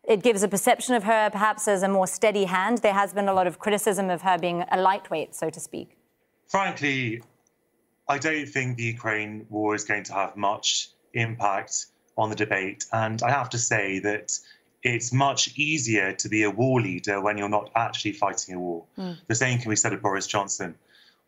it 0.05 0.23
gives 0.23 0.43
a 0.43 0.49
perception 0.49 0.95
of 0.95 1.05
her 1.05 1.29
perhaps 1.31 1.69
as 1.69 1.83
a 1.83 1.89
more 1.89 2.07
steady 2.07 2.45
hand. 2.45 2.79
There 2.79 2.95
has 2.95 3.13
been 3.13 3.29
a 3.29 3.35
lot 3.35 3.47
of 3.47 3.59
criticism 3.59 4.09
of 4.09 4.23
her 4.23 4.39
being 4.39 4.65
a 4.73 4.81
lightweight, 4.81 5.35
so 5.35 5.51
to 5.51 5.61
speak. 5.61 5.99
Frankly, 6.47 7.23
I 8.09 8.19
don't 8.19 8.47
think 8.47 8.77
the 8.77 8.85
Ukraine 8.85 9.47
war 9.51 9.75
is 9.75 9.85
going 9.85 10.05
to 10.05 10.15
have 10.15 10.37
much 10.37 10.91
impact 11.13 11.87
on 12.17 12.31
the 12.31 12.37
debate. 12.37 12.87
And 12.93 13.23
I 13.23 13.31
have 13.31 13.51
to 13.51 13.59
say 13.59 13.99
that 14.01 14.39
it's 14.83 15.13
much 15.13 15.51
easier 15.57 16.13
to 16.15 16.29
be 16.29 16.45
a 16.45 16.51
war 16.51 16.81
leader 16.81 17.21
when 17.21 17.37
you're 17.37 17.49
not 17.49 17.71
actually 17.75 18.13
fighting 18.13 18.55
a 18.55 18.59
war. 18.59 18.85
Mm. 18.97 19.19
The 19.27 19.35
same 19.35 19.59
can 19.59 19.71
be 19.71 19.77
said 19.77 19.93
of 19.93 20.01
Boris 20.01 20.27
Johnson. 20.27 20.75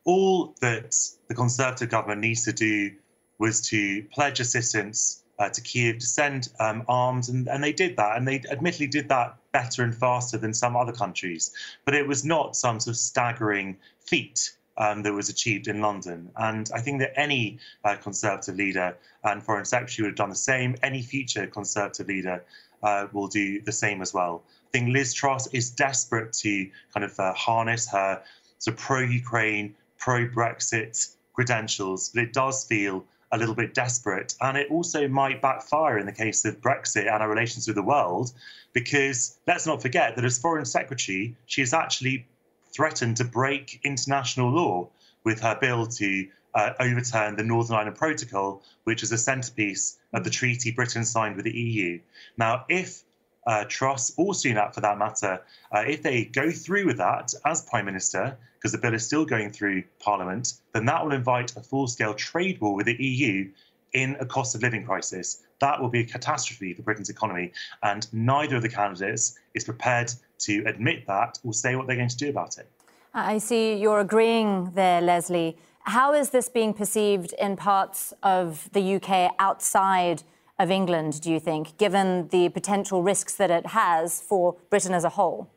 All 0.04 0.54
that 0.60 0.96
the 1.28 1.34
Conservative 1.34 1.90
government 1.90 2.20
needs 2.20 2.44
to 2.44 2.52
do 2.52 2.92
was 3.38 3.60
to 3.68 4.02
pledge 4.12 4.40
assistance 4.40 5.22
uh, 5.38 5.49
to 5.49 5.60
Kiev 5.60 5.99
to 5.99 6.06
send 6.06 6.50
um, 6.60 6.84
arms, 6.87 7.28
and, 7.30 7.49
and 7.49 7.64
they 7.64 7.72
did 7.72 7.96
that, 7.96 8.16
and 8.16 8.28
they 8.28 8.42
admittedly 8.50 8.87
did 8.87 9.08
that 9.08 9.37
better 9.52 9.82
and 9.82 9.94
faster 9.94 10.37
than 10.37 10.52
some 10.52 10.76
other 10.76 10.92
countries. 10.92 11.52
But 11.84 11.94
it 11.94 12.06
was 12.06 12.25
not 12.25 12.56
some 12.56 12.78
sort 12.78 12.94
of 12.94 12.99
staggering 12.99 13.78
feat 14.00 14.52
um, 14.80 15.02
that 15.02 15.12
was 15.12 15.28
achieved 15.28 15.68
in 15.68 15.80
London. 15.80 16.30
And 16.37 16.68
I 16.75 16.80
think 16.80 17.00
that 17.00 17.12
any 17.26 17.58
uh, 17.84 17.96
Conservative 17.96 18.56
leader 18.56 18.96
and 19.22 19.42
Foreign 19.42 19.66
Secretary 19.66 20.02
would 20.04 20.12
have 20.12 20.16
done 20.16 20.30
the 20.30 20.44
same. 20.52 20.75
Any 20.82 21.02
future 21.02 21.46
Conservative 21.46 22.08
leader 22.08 22.42
uh, 22.82 23.06
will 23.12 23.28
do 23.28 23.60
the 23.60 23.72
same 23.72 24.00
as 24.00 24.14
well. 24.14 24.42
I 24.68 24.70
think 24.72 24.88
Liz 24.88 25.12
Truss 25.12 25.46
is 25.52 25.70
desperate 25.70 26.32
to 26.44 26.52
kind 26.94 27.04
of 27.04 27.20
uh, 27.20 27.34
harness 27.34 27.90
her 27.90 28.22
sort 28.58 28.75
of 28.76 28.80
pro-Ukraine, 28.80 29.75
pro-Brexit 29.99 31.14
credentials, 31.34 32.08
but 32.08 32.22
it 32.22 32.32
does 32.32 32.64
feel 32.64 33.04
a 33.32 33.38
little 33.38 33.54
bit 33.54 33.75
desperate. 33.75 34.34
And 34.40 34.56
it 34.56 34.70
also 34.70 35.06
might 35.08 35.42
backfire 35.42 35.99
in 35.99 36.06
the 36.06 36.12
case 36.12 36.44
of 36.46 36.60
Brexit 36.60 37.06
and 37.12 37.22
our 37.22 37.28
relations 37.28 37.66
with 37.66 37.76
the 37.76 37.82
world, 37.82 38.32
because 38.72 39.38
let's 39.46 39.66
not 39.66 39.82
forget 39.82 40.16
that 40.16 40.25
as 40.25 40.38
Foreign 40.38 40.64
Secretary, 40.64 41.37
she 41.46 41.60
is 41.60 41.75
actually 41.75 42.26
threatened 42.72 43.16
to 43.18 43.24
break 43.24 43.80
international 43.84 44.50
law 44.50 44.88
with 45.24 45.40
her 45.40 45.56
bill 45.60 45.86
to 45.86 46.28
uh, 46.54 46.72
overturn 46.80 47.36
the 47.36 47.44
Northern 47.44 47.76
Ireland 47.76 47.96
Protocol, 47.96 48.62
which 48.84 49.02
is 49.02 49.12
a 49.12 49.18
centrepiece 49.18 49.98
of 50.12 50.24
the 50.24 50.30
treaty 50.30 50.70
Britain 50.70 51.04
signed 51.04 51.36
with 51.36 51.44
the 51.44 51.56
EU. 51.56 52.00
Now, 52.36 52.64
if 52.68 53.02
uh, 53.46 53.64
Truss 53.68 54.12
or 54.16 54.32
Sunak, 54.32 54.74
for 54.74 54.80
that 54.80 54.98
matter, 54.98 55.42
uh, 55.72 55.84
if 55.86 56.02
they 56.02 56.24
go 56.24 56.50
through 56.50 56.86
with 56.86 56.98
that 56.98 57.32
as 57.44 57.62
Prime 57.62 57.86
Minister, 57.86 58.36
because 58.54 58.72
the 58.72 58.78
bill 58.78 58.94
is 58.94 59.06
still 59.06 59.24
going 59.24 59.50
through 59.50 59.84
Parliament, 59.98 60.54
then 60.72 60.84
that 60.86 61.04
will 61.04 61.12
invite 61.12 61.56
a 61.56 61.60
full 61.60 61.86
scale 61.86 62.14
trade 62.14 62.60
war 62.60 62.74
with 62.74 62.86
the 62.86 63.02
EU 63.02 63.50
in 63.92 64.16
a 64.20 64.26
cost 64.26 64.54
of 64.54 64.62
living 64.62 64.84
crisis. 64.84 65.42
That 65.60 65.80
will 65.80 65.88
be 65.88 66.00
a 66.00 66.04
catastrophe 66.04 66.74
for 66.74 66.82
Britain's 66.82 67.08
economy. 67.08 67.52
And 67.82 68.06
neither 68.12 68.56
of 68.56 68.62
the 68.62 68.68
candidates 68.68 69.38
is 69.54 69.64
prepared 69.64 70.12
to 70.40 70.62
admit 70.66 71.06
that 71.06 71.38
or 71.44 71.52
say 71.52 71.76
what 71.76 71.87
they're 71.87 71.97
going 71.97 72.09
to 72.09 72.16
do 72.16 72.30
about 72.30 72.59
it. 72.59 72.68
I 73.12 73.38
see 73.38 73.75
you're 73.75 74.00
agreeing 74.00 74.73
there, 74.75 75.00
Lesley. 75.00 75.56
How 75.85 76.12
is 76.12 76.30
this 76.30 76.49
being 76.49 76.75
perceived 76.75 77.32
in 77.35 77.56
parts 77.56 78.12
of 78.23 78.68
the 78.73 78.97
UK 78.97 79.35
outside 79.38 80.23
of 80.61 80.70
England, 80.70 81.23
do 81.23 81.32
you 81.32 81.40
think, 81.40 81.76
given 81.78 82.28
the 82.28 82.50
potential 82.50 83.02
risks 83.02 83.35
that 83.37 83.50
it 83.50 83.66
has 83.68 84.20
for 84.20 84.54
Britain 84.68 84.92
as 84.92 85.04
a 85.04 85.09
whole? 85.09 85.49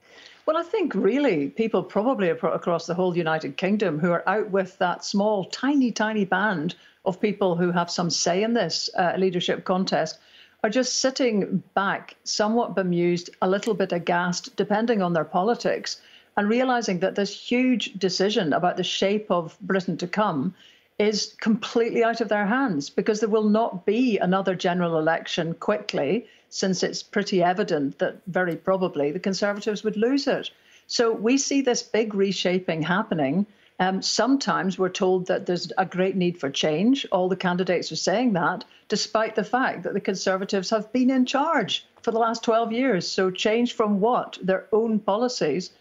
Well, 0.46 0.58
I 0.58 0.64
think 0.64 0.96
really 0.96 1.50
people 1.50 1.84
probably 1.84 2.30
across 2.30 2.86
the 2.86 2.94
whole 2.94 3.16
United 3.16 3.58
Kingdom 3.58 4.00
who 4.00 4.12
are 4.12 4.28
out 4.28 4.50
with 4.50 4.78
that 4.78 5.04
small, 5.04 5.46
tiny, 5.46 5.92
tiny 5.92 6.26
band 6.26 6.76
of 7.06 7.20
people 7.20 7.56
who 7.56 7.72
have 7.72 7.92
some 7.92 8.10
say 8.10 8.44
in 8.44 8.54
this 8.54 8.90
uh, 8.98 9.14
leadership 9.18 9.66
contest 9.66 10.20
are 10.64 10.70
just 10.70 11.00
sitting 11.00 11.62
back, 11.74 12.16
somewhat 12.24 12.76
bemused, 12.76 13.30
a 13.42 13.50
little 13.50 13.74
bit 13.74 13.92
aghast, 13.92 14.56
depending 14.56 15.02
on 15.02 15.14
their 15.14 15.26
politics, 15.26 16.00
and 16.38 16.48
realizing 16.48 17.00
that 17.00 17.16
this 17.16 17.34
huge 17.34 17.94
decision 17.94 18.54
about 18.54 18.78
the 18.78 18.84
shape 18.84 19.30
of 19.30 19.58
Britain 19.60 19.98
to 19.98 20.08
come 20.08 20.56
is 21.00 21.36
completely 21.42 22.04
out 22.04 22.22
of 22.22 22.30
their 22.30 22.46
hands 22.46 22.90
because 22.90 23.20
there 23.20 23.30
will 23.30 23.50
not 23.50 23.86
be 23.86 24.18
another 24.18 24.56
general 24.56 24.98
election 24.98 25.54
quickly, 25.56 26.26
since 26.50 26.82
it's 26.82 27.04
pretty 27.04 27.44
evident 27.44 28.00
that 28.00 28.22
very 28.28 28.56
probably 28.56 29.12
the 29.12 29.20
Conservatives 29.20 29.84
would 29.84 29.98
lose 29.98 30.28
it. 30.28 30.50
So 30.88 31.12
we 31.12 31.38
see 31.38 31.62
this 31.62 31.84
big 31.84 32.14
reshaping 32.14 32.84
happening. 32.84 33.46
Um, 33.84 34.02
sometimes 34.02 34.80
we're 34.80 34.88
told 34.88 35.28
that 35.28 35.46
there's 35.46 35.70
a 35.78 35.86
great 35.86 36.16
need 36.16 36.40
for 36.40 36.50
change. 36.50 37.06
All 37.12 37.28
the 37.28 37.36
candidates 37.36 37.92
are 37.92 37.98
saying 37.98 38.32
that, 38.34 38.64
despite 38.88 39.36
the 39.36 39.44
fact 39.44 39.84
that 39.84 39.94
the 39.94 40.00
Conservatives 40.00 40.70
have 40.70 40.94
been 40.94 41.10
in 41.10 41.26
charge 41.26 41.86
for 42.02 42.12
the 42.12 42.20
last 42.20 42.44
12 42.44 42.72
years. 42.72 43.06
So, 43.06 43.30
change 43.30 43.74
from 43.74 44.00
what? 44.00 44.38
Their 44.42 44.68
own 44.72 45.00
policies. 45.00 45.72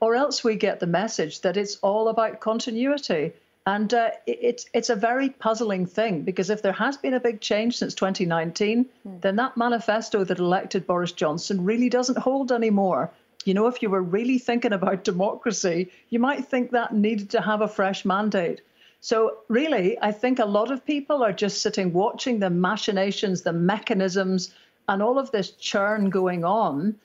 Or 0.00 0.16
else 0.16 0.42
we 0.42 0.56
get 0.56 0.80
the 0.80 0.88
message 0.88 1.42
that 1.42 1.56
it's 1.56 1.76
all 1.76 2.08
about 2.08 2.40
continuity. 2.40 3.32
And 3.66 3.94
uh, 3.94 4.10
it's 4.26 4.66
it's 4.74 4.90
a 4.90 4.96
very 4.96 5.28
puzzling 5.30 5.86
thing 5.86 6.22
because 6.22 6.50
if 6.50 6.60
there 6.60 6.72
has 6.84 6.96
been 6.96 7.14
a 7.14 7.20
big 7.20 7.40
change 7.40 7.78
since 7.78 7.94
2019, 7.94 8.84
mm. 8.84 9.20
then 9.20 9.36
that 9.36 9.56
manifesto 9.56 10.24
that 10.24 10.38
elected 10.40 10.86
Boris 10.88 11.12
Johnson 11.12 11.64
really 11.64 11.88
doesn't 11.88 12.18
hold 12.18 12.50
anymore. 12.50 13.12
You 13.44 13.54
know, 13.54 13.66
if 13.66 13.82
you 13.82 13.90
were 13.90 14.02
really 14.02 14.38
thinking 14.38 14.72
about 14.72 15.04
democracy, 15.04 15.90
you 16.08 16.18
might 16.18 16.46
think 16.46 16.70
that 16.70 16.94
needed 16.94 17.30
to 17.30 17.40
have 17.40 17.60
a 17.60 17.68
fresh 17.68 18.04
mandate. 18.04 18.62
So, 19.00 19.38
really, 19.48 19.98
I 20.00 20.12
think 20.12 20.38
a 20.38 20.46
lot 20.46 20.70
of 20.70 20.86
people 20.86 21.22
are 21.22 21.32
just 21.32 21.60
sitting 21.60 21.92
watching 21.92 22.38
the 22.38 22.48
machinations, 22.48 23.42
the 23.42 23.52
mechanisms, 23.52 24.54
and 24.88 25.02
all 25.02 25.18
of 25.18 25.30
this 25.30 25.50
churn 25.50 26.10
going 26.10 26.44
on 26.44 26.96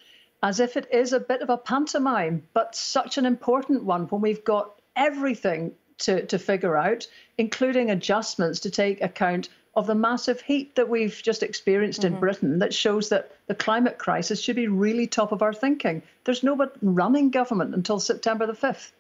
as 0.42 0.60
if 0.60 0.78
it 0.78 0.88
is 0.92 1.12
a 1.12 1.20
bit 1.20 1.42
of 1.42 1.50
a 1.50 1.58
pantomime, 1.58 2.44
but 2.54 2.76
such 2.76 3.18
an 3.18 3.26
important 3.26 3.84
one 3.84 4.04
when 4.08 4.22
we've 4.22 4.44
got 4.46 4.80
everything 4.96 5.74
to, 5.98 6.26
to 6.28 6.40
figure 6.40 6.78
out, 6.78 7.08
including 7.38 7.92
adjustments 7.92 8.62
to 8.62 8.70
take 8.70 9.02
account 9.02 9.50
of 9.76 9.88
the 9.88 9.96
massive 9.96 10.42
heat 10.42 10.76
that 10.76 10.90
we've 10.90 11.22
just 11.24 11.44
experienced 11.44 12.02
mm-hmm. 12.02 12.16
in 12.16 12.20
Britain 12.20 12.60
that 12.60 12.74
shows 12.74 13.10
that 13.10 13.32
the 13.48 13.56
climate 13.56 13.98
crisis 13.98 14.42
should 14.42 14.56
be 14.56 14.68
really 14.68 15.08
top 15.08 15.32
of 15.32 15.42
our 15.42 15.54
thinking. 15.54 16.02
There's 16.26 16.44
no 16.44 16.56
but 16.56 16.76
running 16.82 17.30
government 17.30 17.76
until 17.76 18.00
September 18.00 18.46
the 18.46 18.54
5th. 18.54 18.92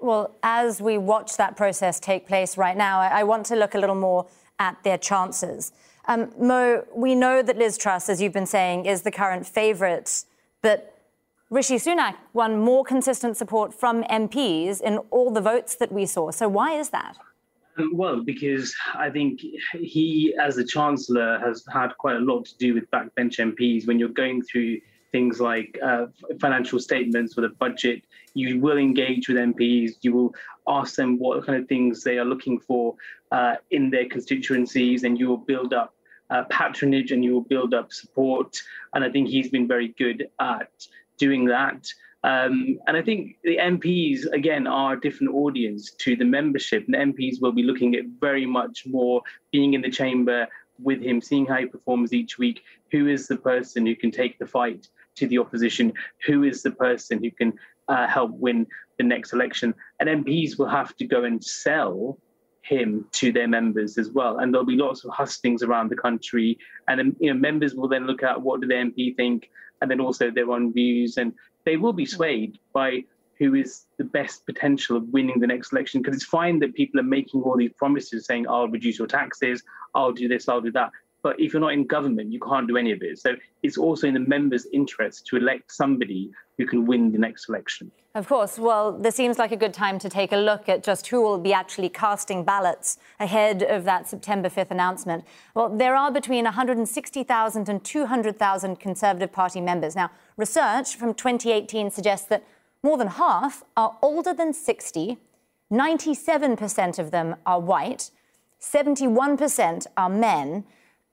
Well, 0.00 0.34
as 0.42 0.80
we 0.80 0.98
watch 0.98 1.36
that 1.36 1.56
process 1.56 2.00
take 2.00 2.26
place 2.26 2.56
right 2.56 2.76
now, 2.76 3.00
I, 3.00 3.20
I 3.20 3.22
want 3.24 3.46
to 3.46 3.56
look 3.56 3.74
a 3.74 3.78
little 3.78 3.94
more 3.94 4.26
at 4.58 4.82
their 4.84 4.98
chances. 4.98 5.72
Um, 6.06 6.30
Mo, 6.38 6.84
we 6.94 7.14
know 7.14 7.42
that 7.42 7.56
Liz 7.56 7.76
Truss, 7.76 8.08
as 8.08 8.20
you've 8.20 8.32
been 8.32 8.46
saying, 8.46 8.86
is 8.86 9.02
the 9.02 9.10
current 9.10 9.46
favourite, 9.46 10.24
but 10.62 10.96
Rishi 11.50 11.76
Sunak 11.76 12.16
won 12.32 12.58
more 12.58 12.84
consistent 12.84 13.36
support 13.36 13.72
from 13.72 14.02
MPs 14.04 14.80
in 14.80 14.98
all 15.10 15.30
the 15.30 15.40
votes 15.40 15.76
that 15.76 15.92
we 15.92 16.06
saw. 16.06 16.30
So 16.30 16.48
why 16.48 16.72
is 16.72 16.90
that? 16.90 17.16
Um, 17.78 17.90
well, 17.94 18.22
because 18.22 18.74
I 18.94 19.10
think 19.10 19.40
he, 19.72 20.34
as 20.40 20.56
the 20.56 20.64
Chancellor, 20.64 21.38
has 21.38 21.64
had 21.72 21.96
quite 21.98 22.16
a 22.16 22.20
lot 22.20 22.46
to 22.46 22.56
do 22.58 22.74
with 22.74 22.90
backbench 22.90 23.38
MPs. 23.38 23.86
When 23.86 23.98
you're 23.98 24.08
going 24.08 24.42
through 24.42 24.80
things 25.12 25.40
like 25.40 25.78
uh, 25.82 26.06
financial 26.40 26.78
statements 26.78 27.34
for 27.34 27.40
the 27.40 27.50
budget, 27.50 28.02
you 28.34 28.60
will 28.60 28.78
engage 28.78 29.28
with 29.28 29.36
MPs. 29.36 29.92
You 30.00 30.12
will 30.12 30.34
ask 30.68 30.94
them 30.94 31.18
what 31.18 31.44
kind 31.46 31.60
of 31.60 31.68
things 31.68 32.02
they 32.02 32.18
are 32.18 32.24
looking 32.24 32.58
for 32.58 32.94
uh, 33.30 33.56
in 33.70 33.90
their 33.90 34.08
constituencies, 34.08 35.04
and 35.04 35.18
you 35.18 35.28
will 35.28 35.36
build 35.36 35.72
up 35.72 35.94
uh, 36.30 36.44
patronage 36.50 37.12
and 37.12 37.24
you 37.24 37.32
will 37.32 37.42
build 37.42 37.74
up 37.74 37.92
support. 37.92 38.56
And 38.94 39.04
I 39.04 39.10
think 39.10 39.28
he's 39.28 39.48
been 39.48 39.68
very 39.68 39.88
good 39.88 40.28
at 40.40 40.70
doing 41.18 41.44
that. 41.46 41.86
Um, 42.26 42.80
and 42.88 42.96
I 42.96 43.02
think 43.02 43.36
the 43.44 43.56
MPs, 43.56 44.26
again, 44.32 44.66
are 44.66 44.94
a 44.94 45.00
different 45.00 45.32
audience 45.32 45.92
to 45.92 46.16
the 46.16 46.24
membership. 46.24 46.84
And 46.84 46.94
the 46.94 46.98
MPs 46.98 47.40
will 47.40 47.52
be 47.52 47.62
looking 47.62 47.94
at 47.94 48.04
very 48.20 48.44
much 48.44 48.82
more 48.84 49.22
being 49.52 49.74
in 49.74 49.80
the 49.80 49.90
chamber 49.90 50.48
with 50.80 51.00
him, 51.00 51.20
seeing 51.20 51.46
how 51.46 51.58
he 51.58 51.66
performs 51.66 52.12
each 52.12 52.36
week. 52.36 52.62
Who 52.90 53.06
is 53.06 53.28
the 53.28 53.36
person 53.36 53.86
who 53.86 53.94
can 53.94 54.10
take 54.10 54.40
the 54.40 54.46
fight 54.46 54.88
to 55.14 55.28
the 55.28 55.38
opposition? 55.38 55.92
Who 56.26 56.42
is 56.42 56.64
the 56.64 56.72
person 56.72 57.22
who 57.22 57.30
can 57.30 57.52
uh, 57.86 58.08
help 58.08 58.32
win 58.32 58.66
the 58.98 59.04
next 59.04 59.32
election? 59.32 59.72
And 60.00 60.24
MPs 60.24 60.58
will 60.58 60.68
have 60.68 60.96
to 60.96 61.04
go 61.04 61.22
and 61.22 61.42
sell 61.42 62.18
him 62.66 63.06
to 63.12 63.32
their 63.32 63.48
members 63.48 63.98
as 63.98 64.10
well. 64.10 64.38
And 64.38 64.52
there'll 64.52 64.66
be 64.66 64.76
lots 64.76 65.04
of 65.04 65.12
hustings 65.12 65.62
around 65.62 65.90
the 65.90 65.96
country. 65.96 66.58
And 66.88 66.98
then, 66.98 67.16
you 67.20 67.32
know, 67.32 67.38
members 67.38 67.74
will 67.74 67.88
then 67.88 68.06
look 68.06 68.22
at 68.22 68.40
what 68.40 68.60
do 68.60 68.66
the 68.66 68.74
MP 68.74 69.16
think 69.16 69.50
and 69.80 69.90
then 69.90 70.00
also 70.00 70.30
their 70.30 70.50
own 70.50 70.72
views. 70.72 71.16
And 71.16 71.32
they 71.64 71.76
will 71.76 71.92
be 71.92 72.06
swayed 72.06 72.58
by 72.72 73.04
who 73.38 73.54
is 73.54 73.84
the 73.98 74.04
best 74.04 74.46
potential 74.46 74.96
of 74.96 75.08
winning 75.08 75.40
the 75.40 75.46
next 75.46 75.72
election. 75.72 76.00
Because 76.00 76.16
it's 76.16 76.24
fine 76.24 76.58
that 76.60 76.74
people 76.74 76.98
are 77.00 77.04
making 77.04 77.42
all 77.42 77.56
these 77.56 77.72
promises 77.76 78.26
saying, 78.26 78.46
I'll 78.48 78.68
reduce 78.68 78.98
your 78.98 79.08
taxes, 79.08 79.62
I'll 79.94 80.12
do 80.12 80.28
this, 80.28 80.48
I'll 80.48 80.60
do 80.60 80.72
that. 80.72 80.90
But 81.26 81.40
if 81.40 81.52
you're 81.52 81.60
not 81.60 81.72
in 81.72 81.84
government, 81.84 82.32
you 82.32 82.38
can't 82.38 82.68
do 82.68 82.76
any 82.76 82.92
of 82.92 83.02
it. 83.02 83.18
So 83.18 83.34
it's 83.64 83.76
also 83.76 84.06
in 84.06 84.14
the 84.14 84.20
members' 84.20 84.64
interest 84.72 85.26
to 85.26 85.36
elect 85.36 85.72
somebody 85.72 86.30
who 86.56 86.64
can 86.64 86.86
win 86.86 87.10
the 87.10 87.18
next 87.18 87.48
election. 87.48 87.90
Of 88.14 88.28
course. 88.28 88.60
Well, 88.60 88.92
this 88.96 89.16
seems 89.16 89.36
like 89.36 89.50
a 89.50 89.56
good 89.56 89.74
time 89.74 89.98
to 89.98 90.08
take 90.08 90.30
a 90.30 90.36
look 90.36 90.68
at 90.68 90.84
just 90.84 91.08
who 91.08 91.20
will 91.20 91.38
be 91.38 91.52
actually 91.52 91.88
casting 91.88 92.44
ballots 92.44 92.98
ahead 93.18 93.64
of 93.64 93.82
that 93.82 94.06
September 94.06 94.48
5th 94.48 94.70
announcement. 94.70 95.24
Well, 95.52 95.68
there 95.68 95.96
are 95.96 96.12
between 96.12 96.44
160,000 96.44 97.68
and 97.68 97.82
200,000 97.82 98.76
Conservative 98.78 99.32
Party 99.32 99.60
members. 99.60 99.96
Now, 99.96 100.12
research 100.36 100.94
from 100.94 101.12
2018 101.12 101.90
suggests 101.90 102.28
that 102.28 102.44
more 102.84 102.96
than 102.96 103.08
half 103.08 103.64
are 103.76 103.96
older 104.00 104.32
than 104.32 104.52
60, 104.52 105.18
97% 105.72 106.98
of 107.00 107.10
them 107.10 107.34
are 107.44 107.58
white, 107.58 108.12
71% 108.60 109.86
are 109.96 110.08
men, 110.08 110.64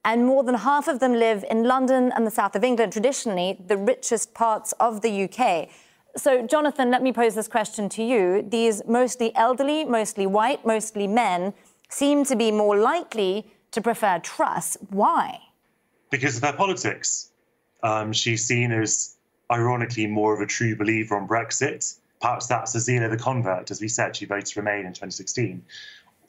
and 0.06 0.26
more 0.26 0.44
than 0.44 0.56
half 0.56 0.88
of 0.88 1.00
them 1.00 1.14
live 1.14 1.46
in 1.50 1.64
London 1.64 2.12
and 2.16 2.28
the 2.28 2.32
south 2.32 2.56
of 2.56 2.64
England, 2.64 2.92
traditionally 2.92 3.58
the 3.68 3.78
richest 3.78 4.34
parts 4.34 4.74
of 4.80 5.02
the 5.02 5.24
UK. 5.24 5.70
So, 6.16 6.46
Jonathan, 6.46 6.92
let 6.92 7.02
me 7.02 7.12
pose 7.12 7.36
this 7.36 7.48
question 7.48 7.90
to 7.90 8.04
you. 8.04 8.46
These 8.48 8.86
mostly 8.86 9.36
elderly, 9.36 9.84
mostly 9.86 10.28
white, 10.28 10.66
mostly 10.66 11.08
men 11.08 11.54
seem 11.90 12.26
to 12.26 12.36
be 12.36 12.52
more 12.52 12.78
likely 12.78 13.52
to 13.72 13.82
prefer 13.82 14.20
Truss. 14.20 14.78
Why? 14.90 15.40
Because 16.12 16.38
of 16.38 16.44
her 16.44 16.54
politics. 16.54 17.32
Um, 17.82 18.14
she's 18.14 18.46
seen 18.46 18.72
as, 18.72 19.16
ironically, 19.52 20.06
more 20.06 20.34
of 20.34 20.42
a 20.42 20.46
true 20.46 20.76
believer 20.76 21.18
on 21.18 21.28
Brexit. 21.28 21.98
Perhaps 22.22 22.48
that's 22.48 22.76
Azealia 22.76 23.10
the 23.10 23.18
convert. 23.18 23.72
As 23.72 23.82
we 23.82 23.88
said, 23.88 24.16
she 24.16 24.26
voted 24.26 24.56
Remain 24.56 24.86
in 24.86 24.94
2016. 24.94 25.64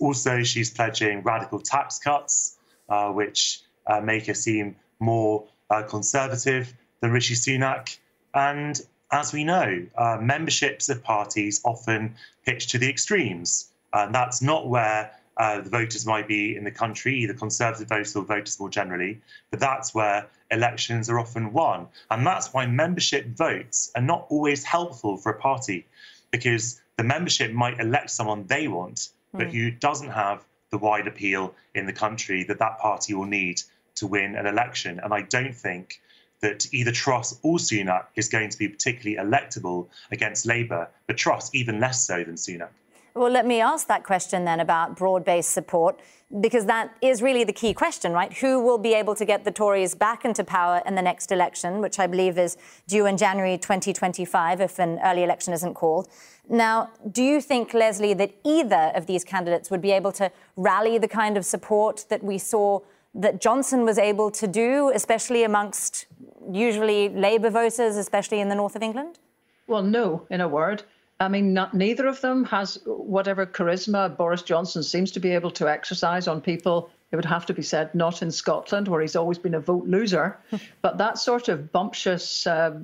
Also, 0.01 0.43
she's 0.43 0.71
pledging 0.71 1.23
radical 1.23 1.61
tax 1.61 1.99
cuts, 1.99 2.57
uh, 2.89 3.11
which 3.11 3.61
uh, 3.87 4.01
make 4.01 4.27
her 4.27 4.35
seem 4.35 4.77
more 4.99 5.45
uh, 5.71 5.83
conservative 5.83 6.73
than 7.01 7.11
Rishi 7.11 7.35
Sunak. 7.35 7.97
And 8.35 8.81
as 9.11 9.33
we 9.33 9.45
know, 9.45 9.87
uh, 9.97 10.19
memberships 10.21 10.89
of 10.89 11.03
parties 11.03 11.61
often 11.65 12.15
pitch 12.45 12.69
to 12.69 12.79
the 12.79 12.89
extremes. 12.89 13.71
And 13.93 14.15
that's 14.15 14.43
not 14.43 14.69
where 14.69 15.13
uh, 15.37 15.61
the 15.61 15.71
voters 15.71 16.07
might 16.07 16.29
be 16.29 16.57
in 16.57 16.65
the 16.65 16.71
country, 16.71 17.17
either 17.19 17.35
Conservative 17.35 17.89
voters 17.89 18.15
or 18.17 18.25
voters 18.25 18.59
more 18.59 18.71
generally, 18.71 19.21
but 19.51 19.61
that's 19.61 19.95
where 19.95 20.27
elections 20.51 21.11
are 21.11 21.19
often 21.19 21.53
won. 21.53 21.89
And 22.11 22.27
that's 22.27 22.53
why 22.53 22.67
membership 22.67 23.27
votes 23.27 23.91
are 23.97 24.03
not 24.03 24.27
always 24.31 24.65
helpful 24.65 25.17
for 25.17 25.33
a 25.33 25.39
party, 25.39 25.87
because 26.31 26.81
the 26.97 27.05
membership 27.05 27.53
might 27.53 27.81
elect 27.81 28.11
someone 28.11 28.47
they 28.47 28.69
want, 28.69 29.09
but 29.33 29.49
mm. 29.49 29.53
who 29.53 29.71
doesn't 29.71 30.11
have 30.11 30.45
the 30.71 30.79
wide 30.79 31.07
appeal 31.07 31.55
in 31.75 31.87
the 31.87 31.93
country 31.93 32.45
that 32.45 32.59
that 32.59 32.79
party 32.79 33.15
will 33.15 33.27
need 33.27 33.61
to 33.97 34.07
win 34.07 34.35
an 34.37 34.47
election. 34.47 35.01
And 35.03 35.13
I 35.13 35.23
don't 35.23 35.55
think 35.55 36.01
that 36.41 36.67
either 36.73 36.93
Truss 36.93 37.39
or 37.43 37.59
Sunak 37.59 38.07
is 38.17 38.29
going 38.29 38.51
to 38.51 38.59
be 38.59 38.69
particularly 38.69 39.17
electable 39.17 39.89
against 40.11 40.47
Labour, 40.47 40.89
but 41.07 41.17
Truss 41.17 41.51
even 41.55 41.81
less 41.81 42.07
so 42.07 42.23
than 42.23 42.35
Sunak. 42.35 42.69
Well, 43.15 43.31
let 43.31 43.47
me 43.47 43.61
ask 43.61 43.87
that 43.87 44.03
question 44.03 44.45
then 44.45 44.59
about 44.59 44.97
broad 44.97 45.25
based 45.25 45.51
support, 45.51 46.01
because 46.41 46.67
that 46.67 46.93
is 47.01 47.23
really 47.23 47.45
the 47.45 47.53
key 47.53 47.73
question, 47.73 48.11
right? 48.13 48.33
Who 48.39 48.61
will 48.61 48.77
be 48.77 48.93
able 48.93 49.15
to 49.15 49.25
get 49.25 49.45
the 49.45 49.53
Tories 49.53 49.95
back 49.95 50.25
into 50.25 50.43
power 50.43 50.83
in 50.85 50.97
the 50.97 51.03
next 51.03 51.31
election, 51.31 51.81
which 51.81 52.01
I 52.01 52.09
believe 52.09 52.37
is 52.37 52.57
due 52.89 53.07
in 53.07 53.17
January 53.17 53.57
2025 53.57 54.61
if 54.61 54.81
an 54.81 54.99
early 55.05 55.23
election 55.23 55.53
isn't 55.53 55.75
called? 55.75 56.09
Now, 56.49 56.91
do 57.09 57.23
you 57.23 57.41
think, 57.41 57.73
Lesley, 57.73 58.15
that 58.15 58.35
either 58.45 58.91
of 58.97 59.07
these 59.07 59.23
candidates 59.23 59.71
would 59.71 59.81
be 59.81 59.93
able 59.93 60.11
to 60.13 60.33
rally 60.57 60.99
the 60.99 61.09
kind 61.09 61.37
of 61.37 61.45
support 61.45 62.07
that 62.09 62.25
we 62.25 62.37
saw 62.37 62.81
that 63.15 63.41
Johnson 63.41 63.85
was 63.85 63.99
able 63.99 64.31
to 64.33 64.47
do, 64.47 64.91
especially 64.95 65.45
amongst 65.45 66.07
usually 66.51 67.09
Labour 67.09 67.51
voters, 67.51 67.97
especially 67.97 68.41
in 68.41 68.49
the 68.49 68.55
north 68.55 68.77
of 68.77 68.83
England? 68.83 69.19
Well, 69.67 69.83
no, 69.83 70.27
in 70.31 70.41
a 70.41 70.49
word. 70.49 70.83
I 71.21 71.29
mean, 71.29 71.55
not, 71.55 71.75
neither 71.75 72.07
of 72.07 72.21
them 72.21 72.45
has 72.45 72.81
whatever 72.85 73.47
charisma 73.47 74.15
Boris 74.17 74.43
Johnson 74.43 74.83
seems 74.83 75.13
to 75.13 75.21
be 75.21 75.31
able 75.31 75.53
to 75.53 75.69
exercise 75.69 76.27
on 76.27 76.41
people. 76.41 76.91
It 77.13 77.17
would 77.17 77.25
have 77.25 77.47
to 77.47 77.55
be 77.55 77.63
said, 77.63 77.95
not 77.95 78.21
in 78.21 78.33
Scotland, 78.33 78.89
where 78.89 79.01
he's 79.01 79.15
always 79.15 79.39
been 79.39 79.55
a 79.55 79.61
vote 79.61 79.87
loser, 79.87 80.37
but 80.83 80.99
that 80.99 81.19
sort 81.19 81.49
of 81.49 81.71
bumptious, 81.71 82.47
uh, 82.47 82.77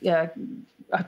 yeah, 0.00 0.28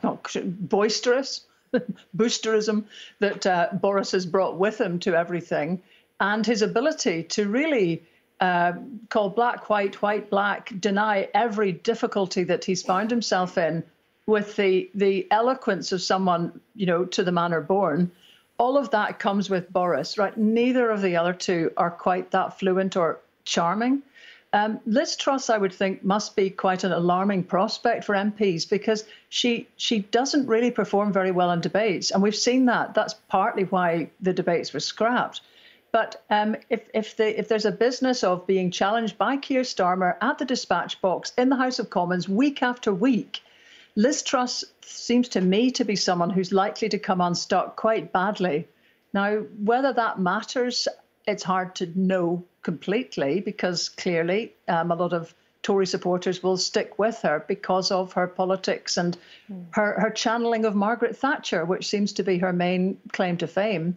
not, 0.03 0.35
boisterous 0.45 1.43
boosterism 2.17 2.85
that 3.19 3.47
uh, 3.47 3.69
Boris 3.75 4.13
has 4.13 4.25
brought 4.25 4.57
with 4.57 4.81
him 4.81 4.99
to 5.01 5.15
everything, 5.15 5.83
and 6.21 6.47
his 6.47 6.63
ability 6.63 7.25
to 7.25 7.47
really 7.47 8.03
uh, 8.41 8.73
call 9.09 9.31
black, 9.31 9.71
white, 9.71 10.01
white, 10.03 10.29
black, 10.31 10.73
deny 10.79 11.29
every 11.33 11.73
difficulty 11.73 12.45
that 12.45 12.65
he's 12.65 12.83
found 12.83 13.11
himself 13.11 13.57
in 13.57 13.83
with 14.27 14.57
the 14.57 14.91
the 14.95 15.27
eloquence 15.31 15.93
of 15.93 16.03
someone, 16.03 16.61
you 16.75 16.87
know, 16.87 17.05
to 17.05 17.25
the 17.25 17.33
manner 17.33 17.61
born. 17.61 18.11
All 18.59 18.77
of 18.77 18.91
that 18.91 19.19
comes 19.19 19.49
with 19.51 19.73
Boris, 19.73 20.19
right? 20.19 20.37
Neither 20.37 20.91
of 20.91 21.03
the 21.03 21.17
other 21.17 21.33
two 21.33 21.73
are 21.77 21.91
quite 21.91 22.31
that 22.31 22.59
fluent 22.59 22.97
or 22.97 23.21
charming. 23.45 24.03
Um, 24.53 24.81
Liz 24.87 25.17
Truss, 25.17 25.51
I 25.51 25.59
would 25.59 25.75
think, 25.75 26.03
must 26.03 26.35
be 26.35 26.49
quite 26.49 26.85
an 26.85 26.93
alarming 26.93 27.45
prospect 27.45 28.05
for 28.05 28.15
MPs 28.15 28.69
because 28.69 29.05
she 29.29 29.67
she 29.77 30.01
doesn't 30.01 30.47
really 30.47 30.71
perform 30.71 31.13
very 31.13 31.31
well 31.31 31.51
in 31.53 31.61
debates, 31.61 32.11
and 32.11 32.23
we've 32.23 32.37
seen 32.37 32.67
that. 32.67 32.95
That's 32.95 33.15
partly 33.29 33.65
why 33.65 34.11
the 34.21 34.33
debates 34.33 34.73
were 34.73 34.81
scrapped. 34.81 35.41
But 35.97 36.23
um, 36.29 36.57
if 36.69 36.91
if, 36.93 37.17
the, 37.17 37.39
if 37.39 37.49
there's 37.49 37.65
a 37.65 37.73
business 37.73 38.23
of 38.23 38.47
being 38.47 38.71
challenged 38.71 39.17
by 39.17 39.39
Keir 39.39 39.63
Starmer 39.63 40.19
at 40.21 40.37
the 40.37 40.45
dispatch 40.45 41.01
box 41.01 41.33
in 41.39 41.49
the 41.49 41.57
House 41.57 41.79
of 41.79 41.89
Commons 41.89 42.29
week 42.29 42.63
after 42.63 42.93
week, 42.93 43.41
Liz 43.95 44.23
Truss 44.23 44.63
seems 44.83 45.31
to 45.31 45.41
me 45.41 45.71
to 45.71 45.87
be 45.87 45.97
someone 45.97 46.29
who's 46.29 46.53
likely 46.53 46.91
to 46.91 46.99
come 46.99 47.23
unstuck 47.23 47.77
quite 47.77 48.13
badly. 48.13 48.69
Now, 49.15 49.37
whether 49.65 49.91
that 49.95 50.21
matters, 50.21 50.87
it's 51.27 51.43
hard 51.43 51.75
to 51.77 51.91
know 51.99 52.45
completely 52.61 53.41
because 53.41 53.89
clearly 53.89 54.53
um, 54.69 54.91
a 54.91 54.97
lot 54.97 55.15
of 55.15 55.35
Tory 55.63 55.87
supporters 55.87 56.43
will 56.43 56.59
stick 56.59 56.99
with 56.99 57.23
her 57.23 57.43
because 57.49 57.91
of 57.91 58.13
her 58.13 58.27
politics 58.27 58.99
and 58.99 59.17
mm. 59.51 59.65
her, 59.71 59.99
her 59.99 60.11
channeling 60.11 60.67
of 60.67 60.75
Margaret 60.75 61.17
Thatcher, 61.17 61.65
which 61.65 61.89
seems 61.89 62.13
to 62.13 62.23
be 62.23 62.37
her 62.37 62.53
main 62.53 62.99
claim 63.13 63.39
to 63.39 63.47
fame. 63.47 63.97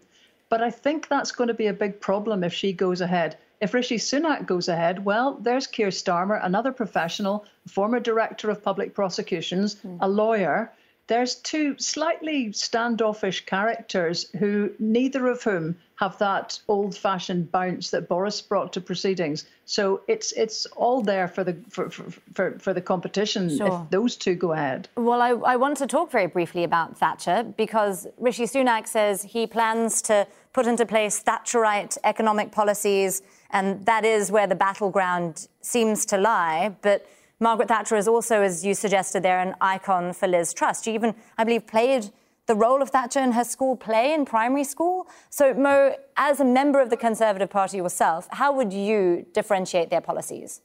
But 0.50 0.64
I 0.64 0.72
think 0.72 1.08
that's 1.08 1.32
going 1.32 1.48
to 1.48 1.54
be 1.54 1.68
a 1.68 1.74
big 1.74 2.02
problem 2.02 2.44
if 2.44 2.54
she 2.54 2.74
goes 2.74 3.02
ahead. 3.02 3.38
If 3.62 3.74
Rishi 3.74 3.98
Sunak 3.98 4.46
goes 4.46 4.68
ahead, 4.68 5.06
well, 5.06 5.38
there's 5.42 5.68
Keir 5.68 5.90
Starmer, 5.90 6.44
another 6.44 6.72
professional, 6.72 7.46
former 7.68 8.00
director 8.00 8.50
of 8.50 8.64
public 8.64 8.96
prosecutions, 8.96 9.76
mm. 9.76 9.98
a 10.02 10.08
lawyer. 10.08 10.74
There's 11.10 11.36
two 11.36 11.76
slightly 11.80 12.52
standoffish 12.52 13.44
characters 13.48 14.30
who, 14.38 14.70
neither 14.78 15.28
of 15.28 15.42
whom 15.42 15.76
have 15.96 16.16
that 16.20 16.60
old-fashioned 16.68 17.52
bounce 17.52 17.90
that 17.90 18.08
Boris 18.08 18.40
brought 18.44 18.72
to 18.74 18.80
proceedings. 18.80 19.46
So 19.66 20.02
it's 20.08 20.32
it's 20.34 20.68
all 20.68 21.02
there 21.02 21.28
for 21.28 21.44
the 21.44 21.58
for 21.68 21.90
for, 21.90 22.60
for 22.60 22.74
the 22.74 22.82
competition 22.82 23.58
sure. 23.58 23.68
if 23.68 23.90
those 23.90 24.16
two 24.16 24.36
go 24.36 24.52
ahead. 24.54 24.88
Well, 24.96 25.22
I, 25.22 25.32
I 25.54 25.56
want 25.56 25.78
to 25.78 25.88
talk 25.88 26.12
very 26.12 26.28
briefly 26.28 26.64
about 26.64 26.96
Thatcher 26.96 27.44
because 27.58 28.08
Rishi 28.20 28.44
Sunak 28.44 28.88
says 28.88 29.24
he 29.24 29.48
plans 29.48 30.04
to 30.04 30.28
put 30.54 30.68
into 30.68 30.86
place 30.86 31.24
Thatcherite 31.24 31.98
economic 32.04 32.52
policies, 32.52 33.24
and 33.50 33.84
that 33.88 34.06
is 34.06 34.32
where 34.32 34.46
the 34.46 34.56
battleground 34.56 35.48
seems 35.62 36.06
to 36.06 36.18
lie. 36.18 36.76
But 36.84 37.08
Margaret 37.42 37.70
Thatcher 37.70 37.96
is 37.96 38.08
also, 38.08 38.42
as 38.42 38.66
you 38.66 38.74
suggested 38.74 39.24
there, 39.24 39.40
an 39.40 39.56
icon 39.62 40.12
for 40.12 40.28
Liz 40.28 40.54
Truss. 40.54 40.84
She 40.84 40.94
even, 40.94 41.16
I 41.38 41.46
believe, 41.46 41.66
played 41.66 42.10
the 42.48 42.56
role 42.56 42.82
of 42.82 42.90
Thatcher 42.90 43.22
in 43.22 43.32
her 43.32 43.46
school 43.46 43.78
play 43.78 44.14
in 44.14 44.26
primary 44.26 44.66
school. 44.66 45.08
So, 45.30 45.54
Mo, 45.54 45.96
as 46.18 46.42
a 46.42 46.46
member 46.46 46.82
of 46.82 46.90
the 46.90 46.98
Conservative 46.98 47.50
Party 47.50 47.78
yourself, 47.78 48.28
how 48.32 48.52
would 48.54 48.74
you 48.74 49.26
differentiate 49.34 49.90
their 49.90 50.02
policies? 50.02 50.62